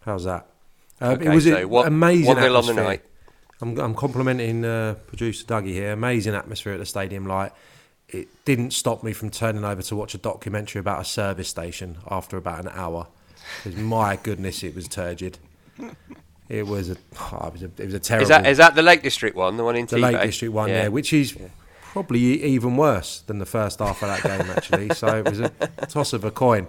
[0.00, 0.46] How's that?
[1.00, 2.70] Uh, okay, it was so what, amazing one atmosphere.
[2.70, 3.04] on the night.
[3.60, 5.92] I'm, I'm complimenting uh, producer Dougie here.
[5.92, 7.26] Amazing atmosphere at the stadium.
[7.26, 7.52] Like
[8.08, 11.98] it didn't stop me from turning over to watch a documentary about a service station
[12.10, 13.08] after about an hour.
[13.62, 15.38] Because my goodness, it was turgid.
[16.48, 18.22] It was a, oh, it was a, it was a terrible.
[18.22, 20.12] Is that is that the Lake District one, the one in the Tebay?
[20.12, 20.68] Lake District one?
[20.68, 21.48] Yeah, yeah which is yeah
[21.92, 24.94] probably even worse than the first half of that game, actually.
[24.94, 25.50] so it was a
[25.88, 26.66] toss of a coin.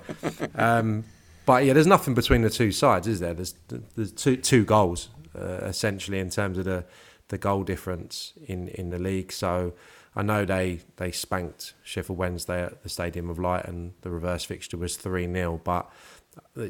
[0.56, 1.04] Um,
[1.46, 3.34] but yeah, there's nothing between the two sides, is there?
[3.34, 3.56] There's
[3.96, 6.86] there's two two goals uh, essentially in terms of the
[7.30, 9.32] the goal difference in, in the league.
[9.32, 9.74] So
[10.16, 14.44] I know they they spanked Sheffield Wednesday at the Stadium of Light, and the reverse
[14.44, 15.90] fixture was three 0 but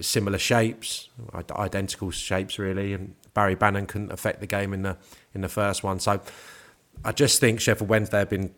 [0.02, 4.98] similar shapes, identical shapes really, and Barry Bannan couldn't affect the game in the
[5.34, 6.00] in the first one.
[6.00, 6.22] So
[7.04, 8.54] I just think Sheffield Wednesday have been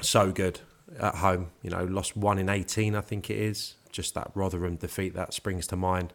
[0.00, 0.60] so good
[1.00, 1.50] at home.
[1.62, 3.74] You know, lost one in 18, I think it is.
[3.90, 6.12] Just that Rotherham defeat that springs to mind.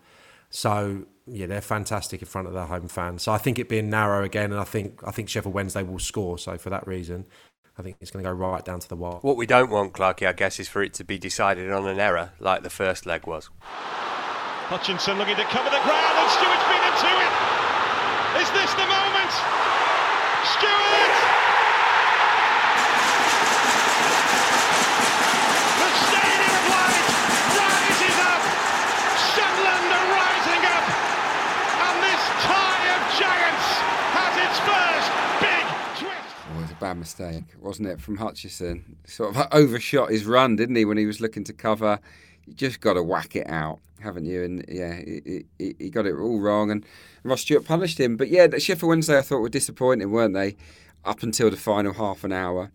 [0.51, 3.23] So yeah, they're fantastic in front of their home fans.
[3.23, 5.97] So I think it being narrow again, and I think I think Sheffield Wednesday will
[5.97, 6.37] score.
[6.37, 7.25] So for that reason,
[7.77, 9.19] I think it's going to go right down to the wire.
[9.21, 11.99] What we don't want, Clarky, I guess, is for it to be decided on an
[11.99, 13.49] error like the first leg was.
[14.69, 17.33] Hutchinson looking to cover the ground, and Stewart's been into it.
[18.43, 19.70] Is this the moment?
[36.91, 38.97] Bad mistake, wasn't it, from Hutchinson?
[39.05, 42.01] Sort of overshot his run, didn't he, when he was looking to cover?
[42.45, 44.43] You just got to whack it out, haven't you?
[44.43, 46.85] And yeah, he, he, he got it all wrong, and
[47.23, 48.17] Ross Stewart punished him.
[48.17, 50.57] But yeah, Sheffield Wednesday, I thought were disappointing, weren't they?
[51.05, 52.71] Up until the final half an hour.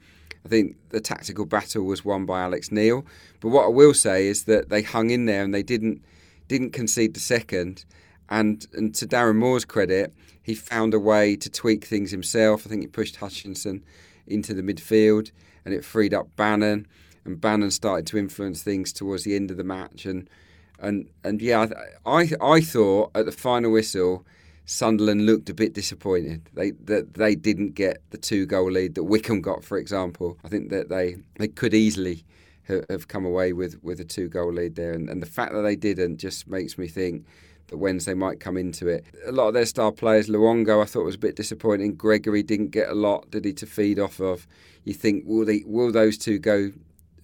[0.47, 3.05] I think the tactical battle was won by Alex Neil.
[3.41, 6.03] But what I will say is that they hung in there and they didn't
[6.49, 7.85] didn't concede the second.
[8.31, 12.65] And and to Darren Moore's credit, he found a way to tweak things himself.
[12.65, 13.83] I think he pushed Hutchinson
[14.27, 15.31] into the midfield
[15.65, 16.87] and it freed up Bannan,
[17.25, 20.07] And Bannan started to influence things towards the end of the match.
[20.07, 20.31] And
[20.79, 21.67] and and yeah,
[22.05, 24.25] I I, thought at the final whistle.
[24.69, 26.51] Sunderland looked a bit disappointed.
[26.55, 30.39] They that they didn't get the two goal lead that Wycombe got, for example.
[30.45, 32.25] I think that they, they could easily
[32.67, 35.63] have come away with, with a two goal lead there, and, and the fact that
[35.63, 37.25] they didn't just makes me think
[37.69, 39.05] that Wednesday might come into it.
[39.27, 41.97] A lot of their star players, Luongo, I thought was a bit disappointing.
[41.97, 44.47] Gregory didn't get a lot, did he, to feed off of?
[44.85, 46.73] You think will they will those two go?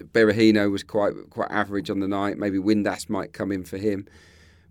[0.02, 2.36] Berahino was quite quite average on the night.
[2.36, 4.06] Maybe Windass might come in for him.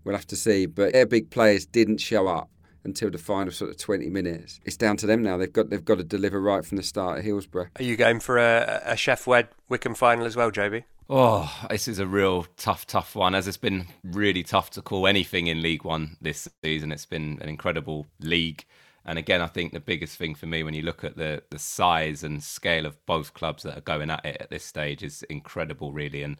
[0.04, 0.66] We'll have to see.
[0.66, 2.50] But their big players didn't show up
[2.84, 4.60] until the final sort of 20 minutes.
[4.64, 5.36] It's down to them now.
[5.36, 7.68] They've got they've got to deliver right from the start at Hillsborough.
[7.76, 10.84] Are you going for a, a Chef Wed Wycombe final as well, JB?
[11.10, 13.34] Oh, this is a real tough, tough one.
[13.34, 16.92] As it's been really tough to call anything in League One this season.
[16.92, 18.64] It's been an incredible league.
[19.04, 21.58] And again, I think the biggest thing for me when you look at the the
[21.58, 25.22] size and scale of both clubs that are going at it at this stage is
[25.24, 26.22] incredible, really.
[26.22, 26.38] And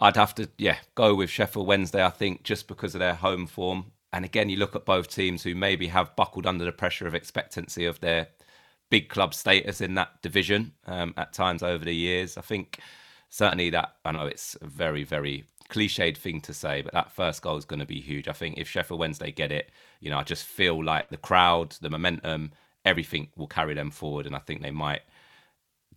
[0.00, 2.04] I'd have to, yeah, go with Sheffield Wednesday.
[2.04, 3.92] I think just because of their home form.
[4.12, 7.14] And again, you look at both teams who maybe have buckled under the pressure of
[7.14, 8.28] expectancy of their
[8.90, 12.36] big club status in that division um, at times over the years.
[12.36, 12.78] I think
[13.30, 17.40] certainly that I know it's a very, very cliched thing to say, but that first
[17.40, 18.28] goal is going to be huge.
[18.28, 19.70] I think if Sheffield Wednesday get it,
[20.00, 22.52] you know, I just feel like the crowd, the momentum,
[22.84, 25.00] everything will carry them forward, and I think they might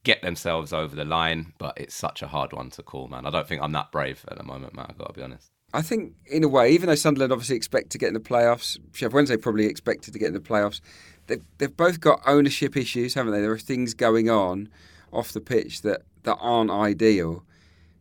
[0.04, 1.54] get themselves over the line.
[1.58, 3.26] But it's such a hard one to call, man.
[3.26, 4.86] I don't think I'm that brave at the moment, man.
[4.90, 5.52] I've got to be honest.
[5.76, 8.80] I think, in a way, even though Sunderland obviously expect to get in the playoffs,
[8.94, 10.80] Sheffield Wednesday probably expected to get in the playoffs.
[11.28, 13.42] They've, they've both got ownership issues, haven't they?
[13.42, 14.70] There are things going on
[15.12, 17.44] off the pitch that, that aren't ideal.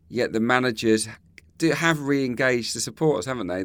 [0.07, 1.09] Yet the managers
[1.57, 3.61] do have re-engaged the supporters, haven't they?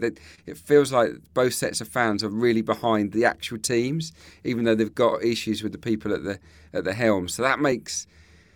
[0.47, 4.75] It feels like both sets of fans are really behind the actual teams, even though
[4.75, 6.39] they've got issues with the people at the
[6.73, 7.29] at the helm.
[7.29, 8.07] So that makes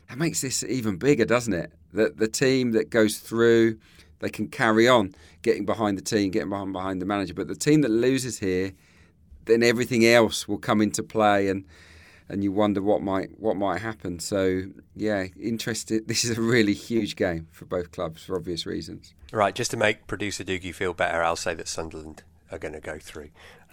[0.08, 1.72] that makes this even bigger, doesn't it?
[1.92, 3.78] That the team that goes through,
[4.20, 7.34] they can carry on getting behind the team, getting behind behind the manager.
[7.34, 8.72] But the team that loses here,
[9.44, 11.64] then everything else will come into play and
[12.26, 14.18] and you wonder what might what might happen.
[14.18, 14.62] So
[14.96, 16.08] yeah, interested.
[16.08, 19.14] This is a really huge game for both clubs for obvious reasons.
[19.32, 22.80] Right, just to make producer Doogie feel better, I'll say that Sunderland are going to
[22.80, 23.30] go through.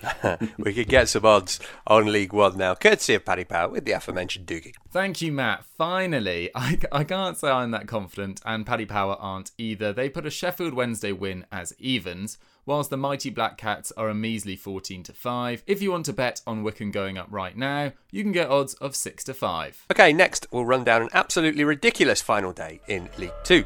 [0.57, 3.91] we could get some odds on League One now, courtesy of Paddy Power with the
[3.91, 4.73] aforementioned Doogie.
[4.89, 5.65] Thank you, Matt.
[5.77, 9.93] Finally, I, I can't say I'm that confident, and Paddy Power aren't either.
[9.93, 14.15] They put a Sheffield Wednesday win as evens, whilst the mighty Black Cats are a
[14.15, 15.63] measly 14 to 5.
[15.67, 18.73] If you want to bet on Wycombe going up right now, you can get odds
[18.75, 19.85] of 6 to 5.
[19.91, 23.65] Okay, next we'll run down an absolutely ridiculous final day in League Two.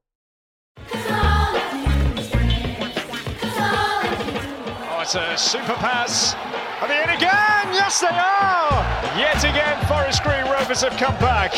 [5.13, 6.35] It's a super pass.
[6.79, 7.67] Are they in again?
[7.75, 8.79] Yes, they are!
[9.19, 11.51] Yet again, Forest Green Rovers have come back.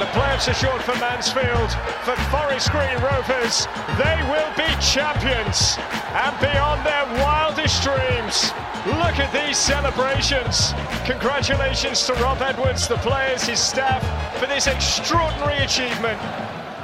[0.00, 1.68] The playoffs are short for Mansfield.
[2.08, 3.68] For Forest Green Rovers,
[4.00, 5.76] they will be champions
[6.16, 8.48] and beyond their wildest dreams.
[8.86, 10.72] Look at these celebrations.
[11.04, 14.00] Congratulations to Rob Edwards, the players, his staff,
[14.40, 16.16] for this extraordinary achievement.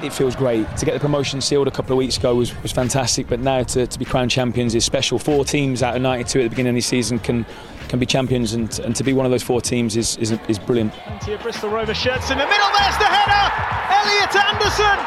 [0.03, 0.67] It feels great.
[0.79, 3.63] To get the promotion sealed a couple of weeks ago was, was fantastic, but now
[3.63, 5.19] to, to be crowned champions is special.
[5.19, 7.47] Four teams out of 92 at the beginning of the season can
[7.89, 10.59] can be champions, and, and to be one of those four teams is, is, is
[10.59, 10.95] brilliant.
[10.95, 13.45] Plenty of Bristol Rovers shirts in the middle, there's the header!
[13.93, 14.99] Elliot Anderson!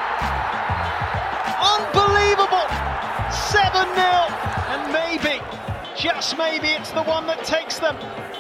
[1.66, 2.68] Unbelievable!
[3.34, 4.06] 7 0,
[4.70, 5.42] and maybe,
[5.98, 7.98] just maybe, it's the one that takes them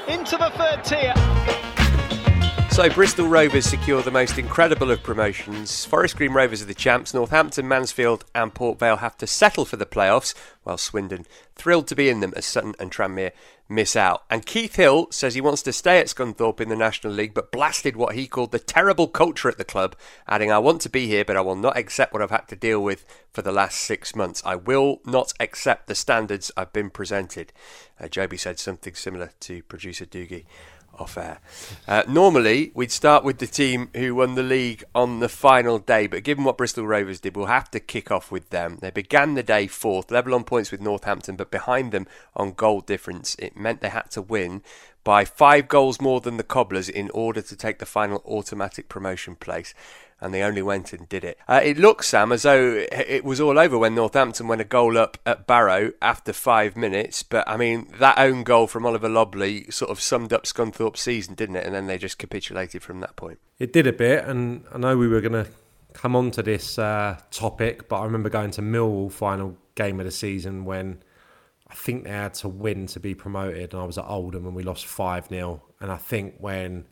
[0.07, 1.34] into the third tier.
[2.75, 5.85] So Bristol Rovers secure the most incredible of promotions.
[5.85, 7.13] Forest Green Rovers are the champs.
[7.13, 11.95] Northampton, Mansfield, and Port Vale have to settle for the playoffs, while Swindon thrilled to
[11.95, 13.31] be in them as Sutton and Tranmere
[13.69, 14.25] miss out.
[14.29, 17.49] And Keith Hill says he wants to stay at Scunthorpe in the National League, but
[17.49, 19.95] blasted what he called the terrible culture at the club,
[20.27, 22.57] adding, "I want to be here, but I will not accept what I've had to
[22.57, 24.41] deal with for the last six months.
[24.45, 27.53] I will not accept the standards I've been presented."
[28.01, 30.43] Uh, Jobi said something similar to producer Doogie
[30.99, 31.39] off air.
[31.87, 36.07] Uh, normally, we'd start with the team who won the league on the final day,
[36.07, 38.77] but given what Bristol Rovers did, we'll have to kick off with them.
[38.81, 42.81] They began the day fourth, level on points with Northampton, but behind them on goal
[42.81, 43.35] difference.
[43.39, 44.61] It meant they had to win
[45.03, 49.35] by five goals more than the Cobblers in order to take the final automatic promotion
[49.35, 49.73] place
[50.21, 51.37] and they only went and did it.
[51.47, 54.97] Uh, it looks, Sam, as though it was all over when Northampton went a goal
[54.97, 57.23] up at Barrow after five minutes.
[57.23, 61.35] But I mean, that own goal from Oliver Lobley sort of summed up Scunthorpe's season,
[61.35, 61.65] didn't it?
[61.65, 63.39] And then they just capitulated from that point.
[63.59, 65.47] It did a bit, and I know we were going to
[65.93, 70.05] come on to this uh, topic, but I remember going to Millwall final game of
[70.05, 71.01] the season when
[71.67, 74.55] I think they had to win to be promoted, and I was at Oldham and
[74.55, 75.61] we lost 5 0.
[75.81, 76.85] And I think when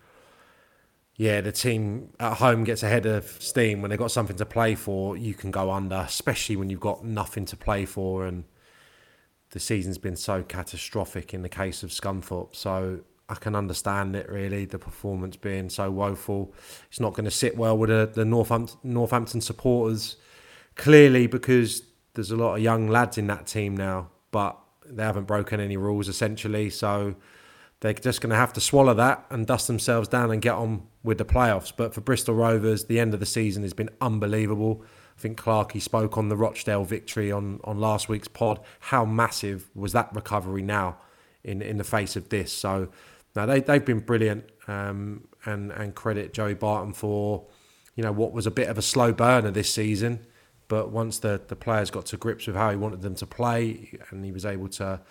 [1.16, 4.74] yeah, the team at home gets ahead of steam when they've got something to play
[4.74, 5.16] for.
[5.16, 8.46] You can go under, especially when you've got nothing to play for, and
[9.52, 12.56] the season's been so catastrophic in the case of Scunthorpe.
[12.56, 14.66] So I can understand it really.
[14.66, 16.54] The performance being so woeful,
[16.90, 20.18] it's not going to sit well with the, the Northampton, Northampton supporters.
[20.76, 21.84] Clearly, because
[22.16, 25.78] there's a lot of young lads in that team now, but they haven't broken any
[25.78, 26.72] rules essentially.
[26.72, 27.16] So
[27.84, 30.84] they're just going to have to swallow that and dust themselves down and get on
[31.04, 31.74] with the playoffs.
[31.76, 34.82] But for Bristol Rovers, the end of the season has been unbelievable.
[35.18, 38.62] I think Clarkey spoke on the Rochdale victory on, on last week's pod.
[38.80, 40.96] How massive was that recovery now
[41.44, 42.54] in, in the face of this?
[42.54, 42.88] So
[43.36, 47.48] now they, they've been brilliant um, and, and credit Joey Barton for
[47.96, 50.26] you know what was a bit of a slow burner this season.
[50.70, 54.00] But once the, the players got to grips with how he wanted them to play
[54.10, 55.02] and he was able to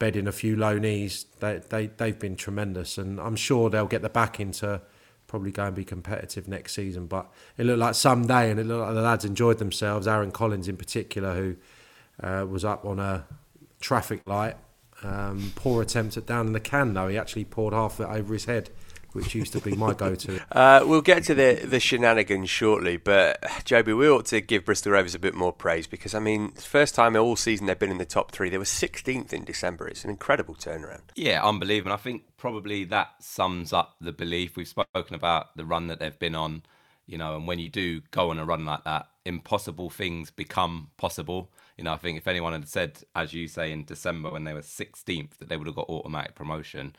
[0.00, 1.26] bed in a few low knees.
[1.38, 4.82] They, they, they've been tremendous, and I'm sure they'll get the back into
[5.28, 7.06] probably go and be competitive next season.
[7.06, 10.08] But it looked like some day, and it looked like the lads enjoyed themselves.
[10.08, 11.56] Aaron Collins, in particular, who
[12.20, 13.24] uh, was up on a
[13.78, 14.56] traffic light.
[15.04, 17.06] Um, poor attempt at down in the can, though.
[17.06, 18.70] He actually poured half of it over his head
[19.12, 20.40] which used to be my go-to.
[20.52, 24.92] Uh, we'll get to the the shenanigans shortly, but Jobi, we ought to give Bristol
[24.92, 27.98] Rovers a bit more praise because I mean, first time all season they've been in
[27.98, 28.50] the top three.
[28.50, 29.86] They were 16th in December.
[29.86, 31.02] It's an incredible turnaround.
[31.14, 31.92] Yeah, unbelievable.
[31.92, 36.18] I think probably that sums up the belief we've spoken about the run that they've
[36.18, 36.62] been on.
[37.06, 40.90] You know, and when you do go on a run like that, impossible things become
[40.96, 41.50] possible.
[41.76, 44.52] You know, I think if anyone had said, as you say, in December when they
[44.52, 46.94] were 16th, that they would have got automatic promotion,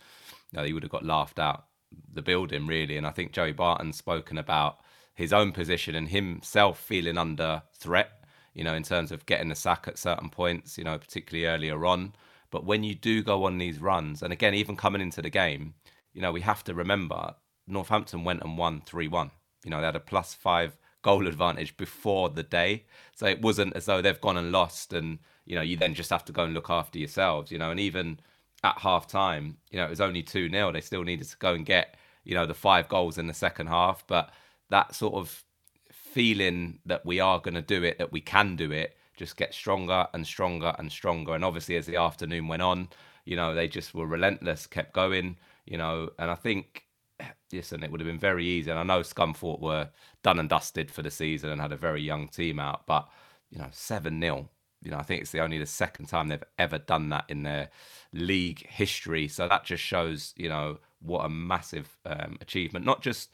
[0.51, 1.65] you know, they would have got laughed out
[2.13, 2.97] the building really.
[2.97, 4.79] And I think Joey Barton's spoken about
[5.13, 8.23] his own position and himself feeling under threat,
[8.53, 11.85] you know, in terms of getting the sack at certain points, you know, particularly earlier
[11.85, 12.13] on.
[12.49, 15.73] But when you do go on these runs, and again, even coming into the game,
[16.13, 17.35] you know, we have to remember
[17.67, 19.31] Northampton went and won 3 1.
[19.63, 22.85] You know, they had a plus five goal advantage before the day.
[23.15, 26.09] So it wasn't as though they've gone and lost and, you know, you then just
[26.09, 28.19] have to go and look after yourselves, you know, and even
[28.63, 30.71] at half time, you know, it was only 2 0.
[30.71, 33.67] They still needed to go and get, you know, the five goals in the second
[33.67, 34.05] half.
[34.07, 34.31] But
[34.69, 35.43] that sort of
[35.91, 39.57] feeling that we are going to do it, that we can do it, just gets
[39.57, 41.33] stronger and stronger and stronger.
[41.33, 42.89] And obviously, as the afternoon went on,
[43.25, 46.85] you know, they just were relentless, kept going, you know, and I think.
[47.53, 49.89] Listen, it would have been very easy, and I know Scunthorpe were
[50.23, 52.87] done and dusted for the season and had a very young team out.
[52.87, 53.09] But
[53.49, 54.49] you know, seven 0
[54.81, 57.43] you know, I think it's the only the second time they've ever done that in
[57.43, 57.69] their
[58.13, 59.27] league history.
[59.27, 62.85] So that just shows, you know, what a massive um, achievement.
[62.85, 63.29] Not just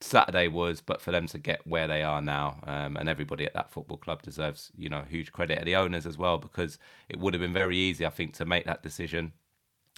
[0.00, 3.54] Saturday was, but for them to get where they are now, um, and everybody at
[3.54, 5.64] that football club deserves, you know, huge credit.
[5.64, 6.78] The owners as well, because
[7.08, 9.32] it would have been very easy, I think, to make that decision.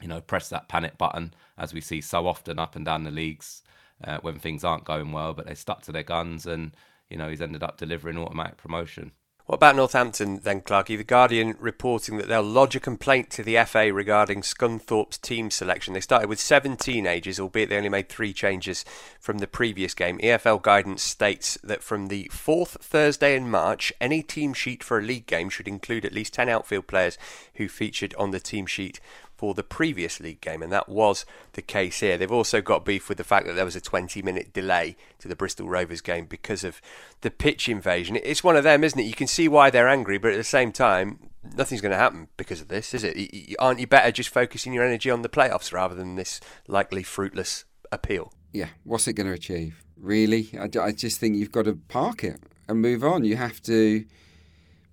[0.00, 3.10] You know, press that panic button, as we see so often up and down the
[3.10, 3.62] leagues
[4.04, 5.34] uh, when things aren't going well.
[5.34, 6.76] But they stuck to their guns, and
[7.10, 9.12] you know, he's ended up delivering automatic promotion.
[9.48, 10.98] What about Northampton then, Clarky?
[10.98, 15.94] The Guardian reporting that they'll lodge a complaint to the FA regarding Scunthorpe's team selection.
[15.94, 18.84] They started with seven teenagers, albeit they only made three changes
[19.18, 20.18] from the previous game.
[20.18, 25.02] EFL guidance states that from the fourth Thursday in March, any team sheet for a
[25.02, 27.16] league game should include at least 10 outfield players
[27.54, 29.00] who featured on the team sheet
[29.38, 32.18] for the previous league game, and that was the case here.
[32.18, 35.28] They've also got beef with the fact that there was a 20 minute delay to
[35.28, 36.82] the Bristol Rovers game because of
[37.20, 38.18] the pitch invasion.
[38.24, 39.06] It's one of them, isn't it?
[39.06, 42.26] You can see why they're angry, but at the same time, nothing's going to happen
[42.36, 43.54] because of this, is it?
[43.60, 47.64] Aren't you better just focusing your energy on the playoffs rather than this likely fruitless
[47.92, 48.32] appeal?
[48.52, 49.84] Yeah, what's it going to achieve?
[49.96, 50.50] Really?
[50.58, 53.24] I, I just think you've got to park it and move on.
[53.24, 54.04] You have to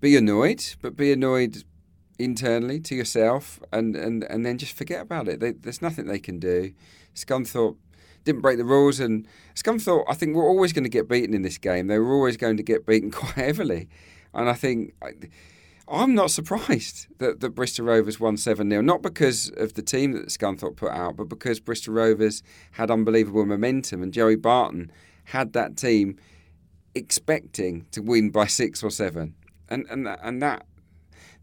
[0.02, 1.64] be annoyed, but be annoyed
[2.18, 5.40] internally to yourself and, and, and then just forget about it.
[5.40, 6.74] They, there's nothing they can do.
[7.14, 7.78] Scunthorpe
[8.24, 11.44] didn't break the rules, and Scunthorpe, I think, were always going to get beaten in
[11.44, 11.88] this game.
[11.88, 13.88] They were always going to get beaten quite heavily.
[14.34, 14.94] And I think
[15.88, 20.14] I'm not surprised that, that Bristol Rovers won 7 0, not because of the team
[20.14, 22.42] that Scunthorpe put out, but because Bristol Rovers
[22.72, 24.92] had unbelievable momentum, and Joey Barton
[25.26, 26.18] had that team
[26.96, 29.36] expecting to win by six or seven.
[29.70, 30.66] And, and, and that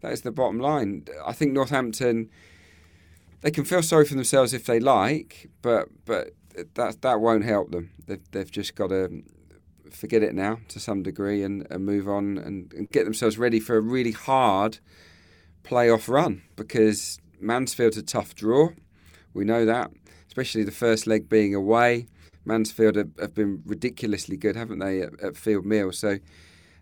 [0.03, 1.05] that is the bottom line.
[1.25, 2.29] I think Northampton
[3.41, 6.33] they can feel sorry for themselves if they like, but but
[6.75, 7.91] that that won't help them.
[8.05, 9.23] They've, they've just got to
[9.91, 13.59] forget it now to some degree and, and move on and, and get themselves ready
[13.59, 14.79] for a really hard
[15.63, 18.69] playoff run because Mansfield's a tough draw.
[19.33, 19.91] We know that,
[20.27, 22.07] especially the first leg being away.
[22.45, 25.91] Mansfield have, have been ridiculously good, haven't they, at, at Field Mill?
[25.91, 26.17] So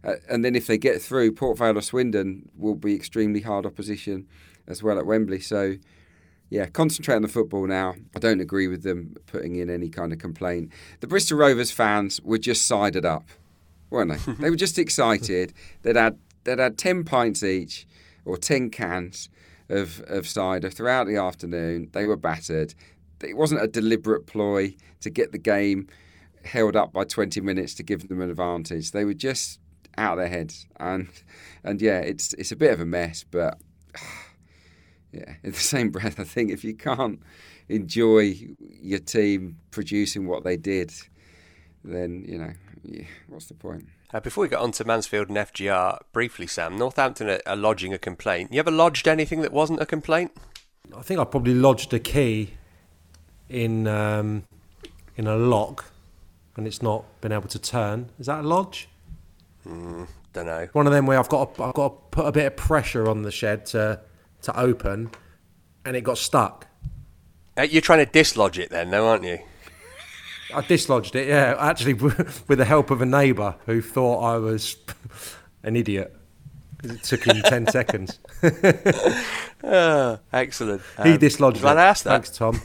[0.04, 3.66] uh, and then if they get through, Port Vale or Swindon will be extremely hard
[3.66, 4.28] opposition
[4.68, 5.39] as well at Wembley.
[5.39, 5.76] So,
[6.49, 7.95] yeah, concentrate on the football now.
[8.16, 10.72] I don't agree with them putting in any kind of complaint.
[10.99, 13.30] The Bristol Rovers fans were just sided up,
[13.89, 14.34] weren't they?
[14.39, 15.54] they were just excited.
[15.84, 17.88] They'd had, they'd had 10 pints each
[18.26, 19.30] or 10 cans
[19.70, 21.89] of, of cider throughout the afternoon.
[21.93, 22.74] They were battered.
[23.24, 25.88] It wasn't a deliberate ploy to get the game
[26.43, 28.91] held up by 20 minutes to give them an advantage.
[28.91, 29.60] They were just
[29.98, 30.66] out of their heads.
[30.80, 31.08] And
[31.64, 33.60] and yeah, it's it's a bit of a mess, but
[35.12, 37.22] yeah, in the same breath, I think if you can't
[37.70, 40.94] enjoy your team producing what they did,
[41.84, 43.88] then you know, yeah, what's the point?
[44.14, 47.94] Uh, before we get on to Mansfield and FGR, briefly, Sam, Northampton are, are lodging
[47.94, 48.52] a complaint.
[48.52, 50.32] You ever lodged anything that wasn't a complaint?
[50.96, 52.56] I think I probably lodged a key
[53.48, 54.44] in um,
[55.16, 55.86] in a lock,
[56.58, 58.10] and it's not been able to turn.
[58.20, 58.89] Is that a lodge?
[59.68, 60.68] Mm, don't know.
[60.74, 63.09] One of them where I've got to, I've got to put a bit of pressure
[63.09, 63.99] on the shed to
[64.43, 65.12] to open,
[65.86, 66.68] and it got stuck.
[67.57, 69.39] Uh, you're trying to dislodge it then, though, aren't you?
[70.53, 71.55] I dislodged it, yeah.
[71.59, 71.93] Actually,
[72.47, 74.78] with the help of a neighbour who thought I was
[75.64, 76.16] an idiot.
[76.84, 78.20] It took him 10 seconds.
[79.64, 80.82] oh, excellent.
[81.04, 81.82] He um, dislodged glad it.
[81.82, 82.26] I asked that.
[82.26, 82.62] Thanks, Tom.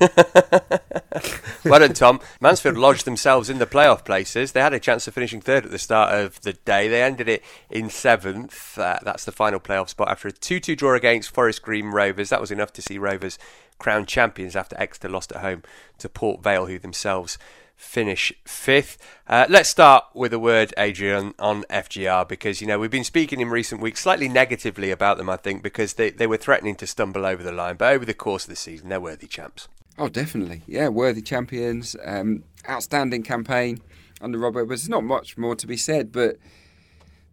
[1.65, 2.21] well done, Tom.
[2.41, 4.53] Mansfield lodged themselves in the playoff places.
[4.53, 6.89] They had a chance of finishing third at the start of the day.
[6.89, 8.79] They ended it in seventh.
[8.79, 12.31] Uh, that's the final playoff spot after a 2 2 draw against Forest Green Rovers.
[12.31, 13.39] That was enough to see Rovers
[13.79, 15.63] crowned champions after Exeter lost at home
[15.99, 17.37] to Port Vale, who themselves
[17.77, 18.99] finish fifth.
[19.29, 23.41] Uh, let's start with a word, Adrian, on FGR because you know we've been speaking
[23.41, 25.29] in recent weeks slightly negatively about them.
[25.29, 28.15] I think because they they were threatening to stumble over the line, but over the
[28.15, 29.69] course of the season, they're worthy champs.
[29.99, 31.95] Oh, definitely, yeah, worthy champions.
[32.05, 33.81] Um, outstanding campaign
[34.21, 34.65] under Robert.
[34.65, 36.37] But there's not much more to be said, but.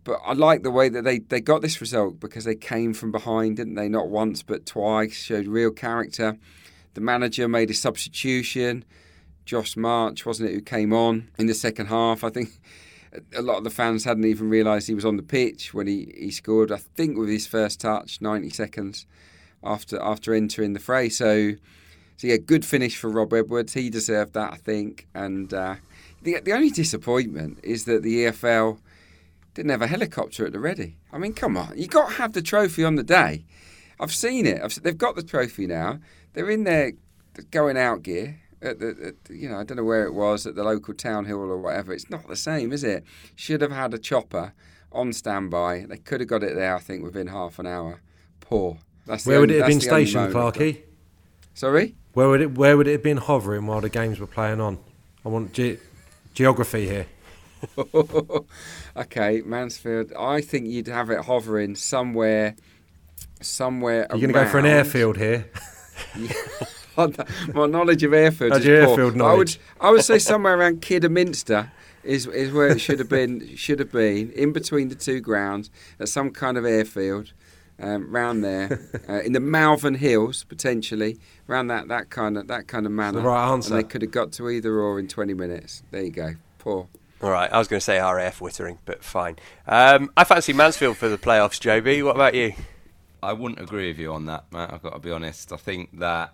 [0.05, 3.13] But I like the way that they, they got this result because they came from
[3.13, 3.87] behind, didn't they?
[3.87, 5.13] Not once, but twice.
[5.13, 6.37] Showed real character.
[6.93, 8.83] The manager made a substitution.
[9.45, 12.23] Josh March, wasn't it, who came on in the second half?
[12.23, 12.59] I think
[13.35, 16.13] a lot of the fans hadn't even realised he was on the pitch when he,
[16.17, 16.71] he scored.
[16.71, 19.05] I think with his first touch, 90 seconds
[19.63, 21.09] after after entering the fray.
[21.09, 21.53] So,
[22.17, 23.73] so yeah, good finish for Rob Edwards.
[23.73, 25.07] He deserved that, I think.
[25.13, 25.75] And uh,
[26.21, 28.79] the the only disappointment is that the EFL
[29.53, 30.97] didn't have a helicopter at the ready.
[31.11, 33.45] I mean, come on, you got to have the trophy on the day.
[33.99, 34.61] I've seen it.
[34.61, 35.99] I've, they've got the trophy now.
[36.33, 36.93] They're in their
[37.51, 40.55] going out gear at the, at, you know, I don't know where it was at
[40.55, 41.93] the local town hall or whatever.
[41.93, 43.03] It's not the same, is it?
[43.35, 44.53] Should have had a chopper
[44.91, 45.85] on standby.
[45.87, 48.01] They could have got it there, I think, within half an hour.
[48.39, 48.77] Poor.
[49.05, 50.81] That's where would it have been stationed, Clarky?
[51.53, 51.95] Sorry.
[52.13, 54.79] Where would it Where would it have been hovering while the games were playing on?
[55.25, 55.57] I want.
[55.57, 55.79] You,
[56.33, 57.07] geography here.
[58.97, 60.13] okay, Mansfield.
[60.17, 62.55] I think you'd have it hovering somewhere,
[63.41, 64.07] somewhere.
[64.11, 65.49] You're going to go for an airfield here.
[66.97, 68.89] My knowledge of airfields How's is your poor.
[68.89, 69.59] airfield I would, knowledge?
[69.81, 71.71] I would say somewhere around Kidderminster
[72.03, 73.55] is is where it should have been.
[73.55, 75.69] Should have been in between the two grounds
[75.99, 77.33] at some kind of airfield.
[77.79, 78.79] Um, round there,
[79.09, 81.19] uh, in the Malvern Hills potentially,
[81.49, 83.19] around that, that kind of that kind of manner.
[83.21, 83.73] right answer.
[83.73, 85.81] And they could have got to either or in 20 minutes.
[85.89, 86.35] There you go.
[86.59, 86.87] Poor.
[87.21, 89.37] All right, I was going to say RAF Wittering, but fine.
[89.67, 92.03] Um, I fancy Mansfield for the playoffs, Jobi.
[92.05, 92.53] What about you?
[93.23, 94.71] I wouldn't agree with you on that, Matt.
[94.71, 95.51] I've got to be honest.
[95.51, 96.33] I think that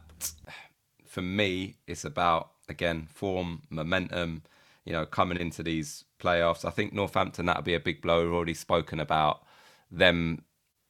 [1.05, 4.43] for me, it's about again form, momentum.
[4.85, 8.23] You know, coming into these playoffs, I think Northampton that'll be a big blow.
[8.23, 9.43] We've already spoken about
[9.91, 10.43] them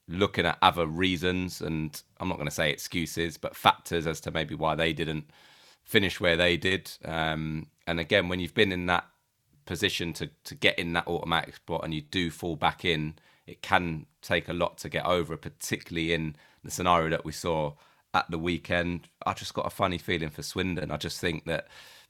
[0.08, 4.30] looking at other reasons, and I'm not going to say excuses, but factors as to
[4.30, 5.30] maybe why they didn't
[5.82, 6.90] finish where they did.
[7.04, 9.06] Um, and again, when you've been in that
[9.66, 13.14] position to to get in that automatic spot and you do fall back in,
[13.46, 17.72] it can take a lot to get over, particularly in the scenario that we saw
[18.14, 19.08] at the weekend.
[19.26, 20.90] I just got a funny feeling for Swindon.
[20.90, 21.68] I just think that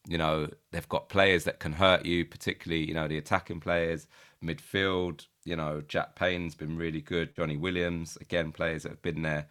[0.08, 4.06] you know they've got players that can hurt you, particularly you know the attacking players,
[4.42, 5.26] midfield.
[5.44, 7.34] You know Jack Payne's been really good.
[7.36, 9.46] Johnny Williams again, players that have been there,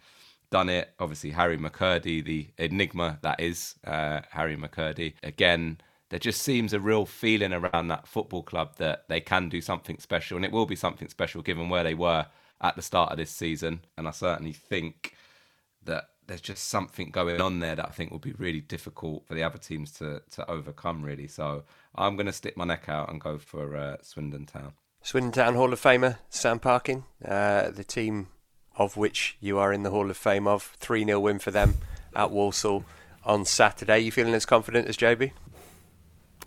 [0.50, 0.92] done it.
[0.98, 5.78] Obviously Harry McKirdy, the enigma that is uh, Harry McKirdy again
[6.10, 9.98] there just seems a real feeling around that football club that they can do something
[9.98, 12.26] special, and it will be something special given where they were
[12.60, 13.84] at the start of this season.
[13.96, 15.14] And I certainly think
[15.84, 19.34] that there's just something going on there that I think will be really difficult for
[19.34, 21.02] the other teams to to overcome.
[21.02, 21.64] Really, so
[21.96, 24.72] I'm going to stick my neck out and go for uh, Swindon Town.
[25.02, 28.28] Swindon Town Hall of Famer Sam Parkin, uh, the team
[28.76, 30.62] of which you are in the Hall of Fame of.
[30.78, 31.78] 3 0 win for them
[32.14, 32.84] at Walsall
[33.24, 33.98] on Saturday.
[33.98, 35.32] You feeling as confident as Jobi?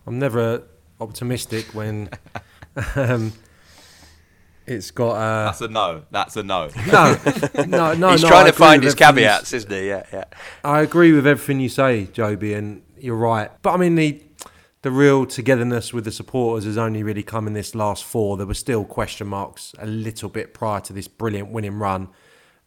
[0.07, 0.63] I'm never
[1.01, 2.09] optimistic when
[2.95, 3.33] um,
[4.65, 5.11] it's got.
[5.11, 6.03] Uh, That's a no.
[6.11, 6.69] That's a no.
[6.87, 7.17] no,
[7.67, 8.11] no, no.
[8.11, 9.87] He's no, trying I to find his caveats, isn't he?
[9.87, 10.25] Yeah, yeah.
[10.63, 13.51] I agree with everything you say, Jobi, and you're right.
[13.61, 14.21] But I mean, the
[14.83, 18.37] the real togetherness with the supporters has only really come in this last four.
[18.37, 22.09] There were still question marks a little bit prior to this brilliant winning run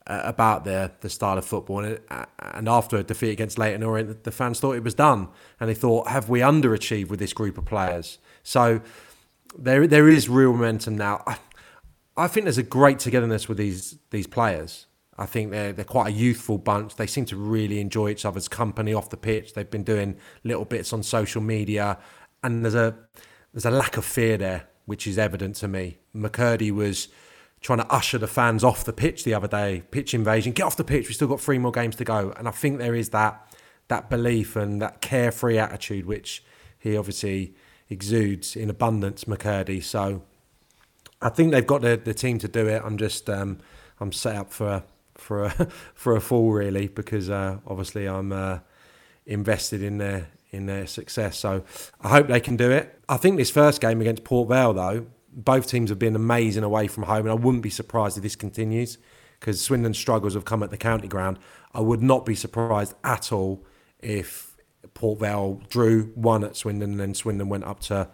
[0.07, 3.83] uh, about their the style of football, and, uh, and after a defeat against Leyton
[3.83, 5.29] Orient, the fans thought it was done,
[5.61, 8.19] and they thought, have we underachieved with this group of players?
[8.43, 8.81] So
[9.59, 11.25] there there is real momentum now.
[12.17, 14.87] I, think there's a great togetherness with these these players.
[15.19, 16.97] I think they're they're quite a youthful bunch.
[16.97, 19.55] They seem to really enjoy each other's company off the pitch.
[19.55, 21.99] They've been doing little bits on social media,
[22.43, 22.97] and there's a
[23.53, 25.99] there's a lack of fear there, which is evident to me.
[26.15, 27.09] McKirdy was
[27.61, 29.83] trying to usher the fans off the pitch the other day.
[29.91, 31.09] Pitch invasion, get off the pitch.
[31.09, 33.43] We've still got three more games to go, and I think there is that
[33.89, 36.45] that belief and that carefree attitude, which
[36.79, 37.55] he obviously
[37.89, 39.25] exudes in abundance.
[39.25, 40.23] McKirdy, so.
[41.21, 42.83] I think they've got the, the team to do it.
[42.85, 43.59] I'm just um,
[44.01, 45.51] I'm set up for a, for a
[45.95, 48.59] for a fall really because uh, obviously I'm uh,
[49.25, 51.39] invested in their in their success.
[51.39, 51.65] So
[52.01, 52.99] I hope they can do it.
[53.09, 56.87] I think this first game against Port Vale though, both teams have been amazing away
[56.87, 58.99] from home, and I wouldn't be surprised if this continues
[59.41, 61.39] because Swindon's struggles have come at the county ground.
[61.75, 63.65] I would not be surprised at all
[64.01, 64.57] if
[64.95, 68.09] Port Vale drew one at Swindon and then Swindon went up to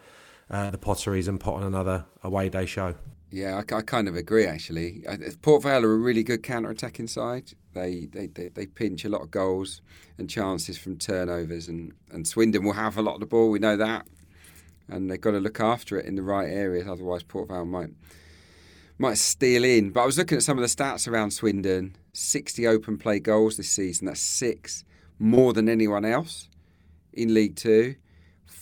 [0.52, 2.94] uh, the Potteries and put on another away day show.
[3.30, 5.04] Yeah, I, I kind of agree actually.
[5.40, 7.54] Port Vale are a really good counter-attacking side.
[7.72, 9.80] They, they they they pinch a lot of goals
[10.18, 13.50] and chances from turnovers, and, and Swindon will have a lot of the ball.
[13.50, 14.06] We know that,
[14.88, 16.86] and they've got to look after it in the right areas.
[16.86, 17.88] Otherwise, Port Vale might
[18.98, 19.90] might steal in.
[19.90, 21.96] But I was looking at some of the stats around Swindon.
[22.12, 24.06] Sixty open play goals this season.
[24.06, 24.84] That's six
[25.18, 26.50] more than anyone else
[27.14, 27.94] in League Two.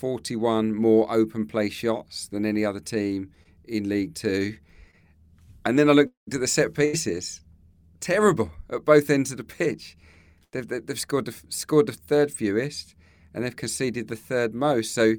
[0.01, 3.31] 41 more open play shots than any other team
[3.67, 4.57] in League Two.
[5.67, 7.43] And then I looked at the set pieces.
[8.01, 9.99] Terrible at both ends of the pitch.
[10.53, 12.95] They've, they've scored the, scored the third fewest
[13.35, 14.95] and they've conceded the third most.
[14.95, 15.17] So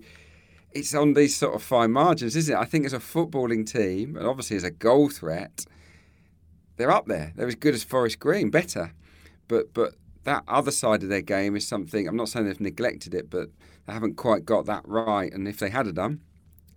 [0.72, 2.60] it's on these sort of fine margins, isn't it?
[2.60, 5.64] I think as a footballing team, and obviously as a goal threat,
[6.78, 7.34] they're up there.
[7.36, 8.94] They're as good as Forest Green, better.
[9.48, 12.08] But but that other side of their game is something.
[12.08, 13.50] I'm not saying they've neglected it, but
[13.86, 15.32] they haven't quite got that right.
[15.32, 16.22] And if they had done,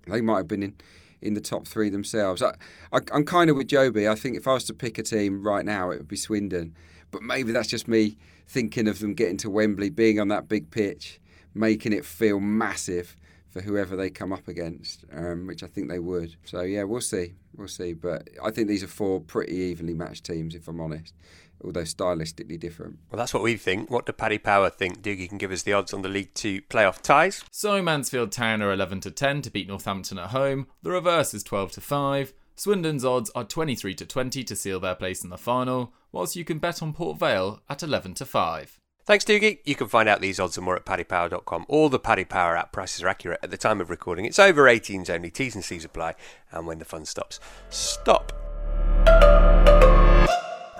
[0.06, 0.74] they might have been in,
[1.20, 2.42] in the top three themselves.
[2.42, 2.54] I,
[2.92, 4.10] I, I'm kind of with Jobi.
[4.10, 6.74] I think if I was to pick a team right now, it would be Swindon.
[7.10, 10.70] But maybe that's just me thinking of them getting to Wembley, being on that big
[10.70, 11.20] pitch,
[11.54, 13.16] making it feel massive,
[13.54, 16.34] for whoever they come up against, um, which I think they would.
[16.44, 17.92] So yeah, we'll see, we'll see.
[17.92, 21.14] But I think these are four pretty evenly matched teams, if I'm honest,
[21.62, 22.98] although stylistically different.
[23.10, 23.90] Well, that's what we think.
[23.90, 25.02] What do Paddy Power think?
[25.02, 27.44] Doogie can give us the odds on the League Two playoff ties.
[27.50, 30.66] So Mansfield Town are 11 to 10 to beat Northampton at home.
[30.82, 32.32] The reverse is 12 to 5.
[32.56, 36.44] Swindon's odds are 23 to 20 to seal their place in the final, whilst you
[36.44, 38.80] can bet on Port Vale at 11 to 5.
[39.06, 39.58] Thanks, Doogie.
[39.64, 41.66] You can find out these odds and more at paddypower.com.
[41.68, 44.24] All the Paddy Power app prices are accurate at the time of recording.
[44.24, 45.30] It's over 18s only.
[45.30, 46.14] T's and C's apply.
[46.50, 47.38] And when the fun stops,
[47.68, 48.32] stop.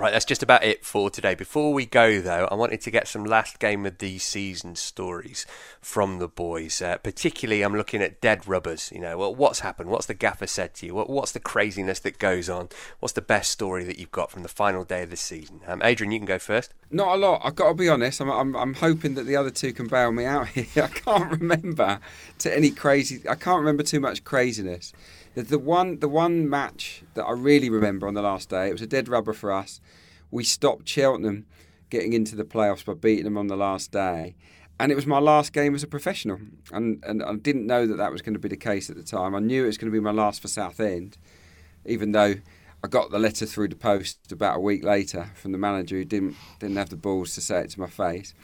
[0.01, 1.37] Right, that's just about it for today.
[1.37, 5.47] Before we go, though, I wanted to get some last game of the season stories
[5.81, 6.83] from the boys.
[6.83, 8.91] Uh, particularly, I'm looking at dead rubbers.
[8.93, 9.91] You know, well, what's happened?
[9.91, 10.95] What's the gaffer said to you?
[10.95, 12.71] What, what's the craziness that goes on?
[12.99, 15.61] What's the best story that you've got from the final day of the season?
[15.65, 16.75] Um, Adrian, you can go first.
[16.91, 17.43] Not a lot.
[17.45, 18.21] I've got to be honest.
[18.21, 20.83] I'm, I'm, I'm hoping that the other two can bail me out here.
[20.83, 22.01] I can't remember
[22.41, 23.23] to any crazy.
[23.29, 24.93] I can't remember too much craziness.
[25.35, 28.73] The, the one the one match that I really remember on the last day, it
[28.73, 29.81] was a dead rubber for us.
[30.31, 31.47] We stopped Cheltenham
[31.91, 34.35] getting into the playoffs by beating them on the last day.
[34.81, 36.41] And it was my last game as a professional.
[36.73, 39.05] And, and I didn't know that that was going to be the case at the
[39.05, 39.35] time.
[39.35, 41.17] I knew it was going to be my last for Southend,
[41.87, 42.35] even though
[42.85, 46.05] I got the letter through the post about a week later from the manager who
[46.05, 48.35] didn't didn't have the balls to say it to my face.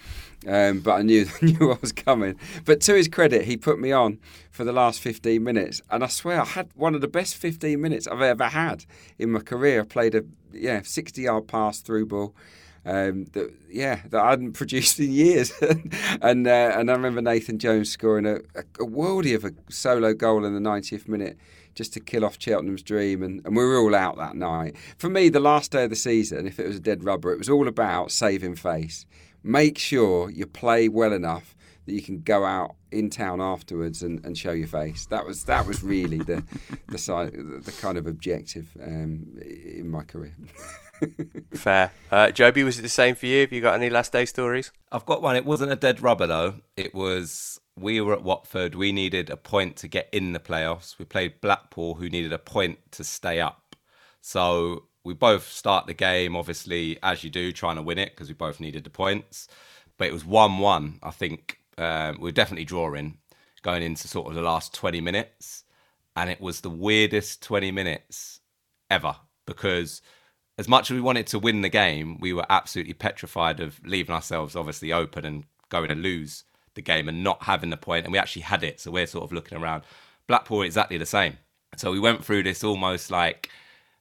[0.49, 2.36] Um, but I knew knew what was coming.
[2.64, 4.18] But to his credit, he put me on
[4.51, 7.78] for the last 15 minutes, and I swear I had one of the best 15
[7.78, 8.86] minutes I've ever had
[9.18, 9.82] in my career.
[9.82, 10.24] I played a
[10.55, 12.34] yeah 60 yard pass through ball.
[12.82, 15.52] Um, that yeah that I hadn't produced in years,
[16.22, 20.46] and uh, and I remember Nathan Jones scoring a, a, worldie of a solo goal
[20.46, 21.36] in the 90th minute
[21.74, 24.76] just to kill off Cheltenham's dream, and, and we were all out that night.
[24.96, 27.38] For me, the last day of the season, if it was a dead rubber, it
[27.38, 29.06] was all about saving face.
[29.42, 31.54] Make sure you play well enough
[31.86, 35.06] that you can go out in town afterwards and, and show your face.
[35.06, 36.42] That was that was really the
[36.88, 40.34] the, side, the kind of objective um, in my career.
[41.54, 41.92] Fair.
[42.10, 43.40] Uh, Jobi, was it the same for you?
[43.40, 44.70] Have you got any last day stories?
[44.92, 45.36] I've got one.
[45.36, 46.54] It wasn't a dead rubber though.
[46.76, 48.74] It was we were at Watford.
[48.74, 50.98] We needed a point to get in the playoffs.
[50.98, 53.76] We played Blackpool, who needed a point to stay up.
[54.20, 58.28] So we both start the game, obviously, as you do, trying to win it because
[58.28, 59.48] we both needed the points.
[59.96, 60.98] But it was 1 1.
[61.02, 63.18] I think um, we were definitely drawing
[63.62, 65.64] going into sort of the last 20 minutes.
[66.16, 68.40] And it was the weirdest 20 minutes
[68.90, 69.16] ever
[69.46, 70.02] because
[70.58, 74.14] as much as we wanted to win the game, we were absolutely petrified of leaving
[74.14, 78.04] ourselves obviously open and going to lose the game and not having the point.
[78.04, 78.80] And we actually had it.
[78.80, 79.84] So we're sort of looking around.
[80.26, 81.38] Blackpool exactly the same.
[81.76, 83.48] So we went through this almost like,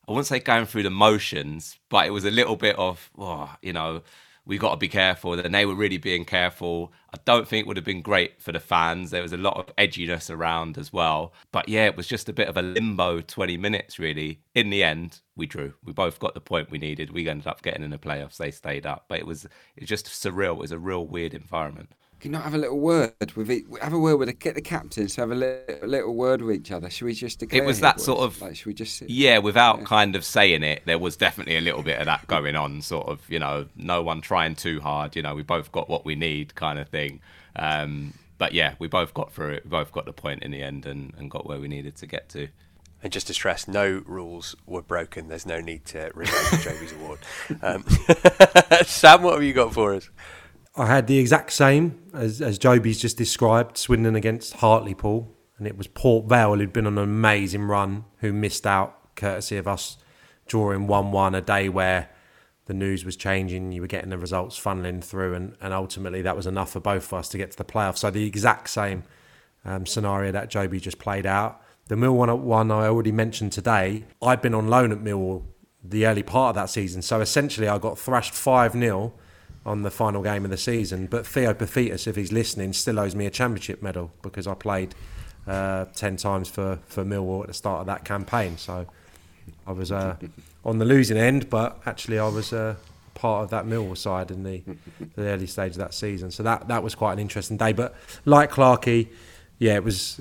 [0.08, 3.56] I wouldn't say going through the motions, but it was a little bit of, oh,
[3.62, 4.02] you know,
[4.50, 5.34] we got to be careful.
[5.34, 6.92] And they were really being careful.
[7.14, 9.12] I don't think it would have been great for the fans.
[9.12, 11.34] There was a lot of edginess around as well.
[11.52, 14.42] But yeah, it was just a bit of a limbo 20 minutes, really.
[14.56, 15.76] In the end, we drew.
[15.86, 17.12] We both got the point we needed.
[17.12, 18.38] We ended up getting in the playoffs.
[18.38, 19.06] They stayed up.
[19.08, 20.54] But it was, it was just surreal.
[20.54, 21.94] It was a real weird environment.
[22.20, 23.64] Can you not have a little word with it?
[23.82, 26.58] Have a word with the, get the captains to have a little, little word with
[26.58, 26.90] each other.
[26.90, 27.64] Should we just declare?
[27.64, 28.58] It was that sort of like.
[28.58, 29.10] Should we just sit?
[29.10, 29.86] Yeah, without yeah.
[29.86, 32.82] kind of saying it, there was definitely a little bit of that going on.
[32.82, 35.16] Sort of, you know, no one trying too hard.
[35.16, 37.22] You know, we both got what we need, kind of thing.
[37.56, 39.64] Um, but yeah, we both got through it.
[39.64, 42.06] We both got the point in the end and, and got where we needed to
[42.06, 42.50] get to.
[43.02, 45.30] And just to stress, no rules were broken.
[45.30, 47.20] There's no need to revoke Jobi's award.
[47.62, 47.84] Um,
[48.86, 50.10] Sam, what have you got for us?
[50.80, 55.30] I had the exact same as, as Jobi's just described, Swindon against Hartlepool.
[55.58, 59.58] And it was Port Vale who'd been on an amazing run, who missed out courtesy
[59.58, 59.98] of us
[60.48, 62.10] drawing 1 1 a day where
[62.68, 66.38] the news was changing, you were getting the results funneling through, and, and ultimately that
[66.38, 67.98] was enough for both of us to get to the playoffs.
[67.98, 69.04] So the exact same
[69.66, 71.62] um, scenario that Jobi just played out.
[71.88, 75.44] The Millwall one I already mentioned today, I'd been on loan at Millwall
[75.84, 77.02] the early part of that season.
[77.02, 79.14] So essentially I got thrashed 5 0
[79.70, 81.06] on the final game of the season.
[81.06, 84.96] But Theo Paphitis, if he's listening, still owes me a championship medal because I played
[85.48, 88.58] uh, 10 times for, for Millwall at the start of that campaign.
[88.58, 88.88] So
[89.68, 90.16] I was uh,
[90.66, 92.78] on the losing end, but actually I was uh,
[93.14, 94.64] part of that Millwall side in the,
[95.16, 96.32] the early stage of that season.
[96.32, 97.72] So that, that was quite an interesting day.
[97.72, 97.94] But
[98.26, 99.10] like Clarkey,
[99.60, 100.20] yeah, it was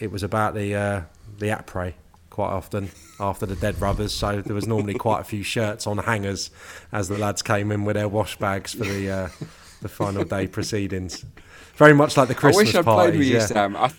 [0.00, 1.02] it was about the uh,
[1.38, 1.94] the après
[2.36, 4.12] quite often after the dead rubbers.
[4.12, 6.50] So there was normally quite a few shirts on hangers
[6.92, 9.28] as the lads came in with their wash bags for the uh,
[9.80, 11.24] the final day proceedings.
[11.76, 13.40] Very much like the Christmas I wish I'd parties, played with yeah.
[13.40, 13.76] you, Sam.
[13.76, 13.90] I,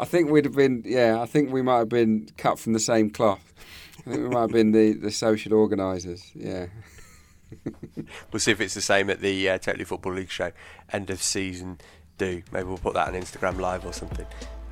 [0.00, 2.80] I think we'd have been, yeah, I think we might have been cut from the
[2.80, 3.52] same cloth.
[4.00, 6.66] I think we might have been the, the social organisers, yeah.
[8.32, 10.50] we'll see if it's the same at the uh, Totally Football League show
[10.92, 11.78] end of season
[12.18, 12.42] do.
[12.52, 14.26] Maybe we'll put that on Instagram Live or something.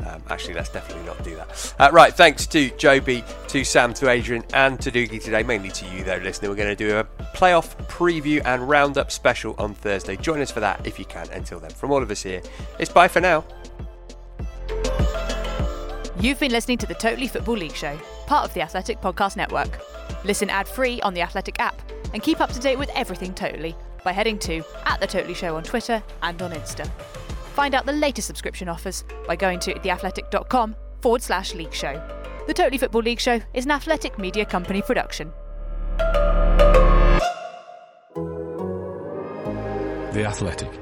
[0.07, 1.75] Um, actually, let's definitely not do that.
[1.79, 5.87] Uh, right, thanks to Jobi, to Sam, to Adrian, and to Doogie today, mainly to
[5.87, 6.49] you, though, listener.
[6.49, 7.05] We're going to do a
[7.37, 10.17] playoff preview and roundup special on Thursday.
[10.17, 11.29] Join us for that if you can.
[11.31, 12.43] Until then, from all of us here,
[12.79, 13.45] it's bye for now.
[16.19, 19.81] You've been listening to the Totally Football League Show, part of the Athletic Podcast Network.
[20.25, 21.81] Listen ad free on the Athletic app
[22.13, 23.75] and keep up to date with everything Totally
[24.05, 26.91] by heading to at The Totally Show on Twitter and on Insta.
[27.53, 32.01] Find out the latest subscription offers by going to theathletic.com forward slash league show.
[32.47, 35.33] The Totally Football League Show is an athletic media company production.
[40.13, 40.82] The Athletic.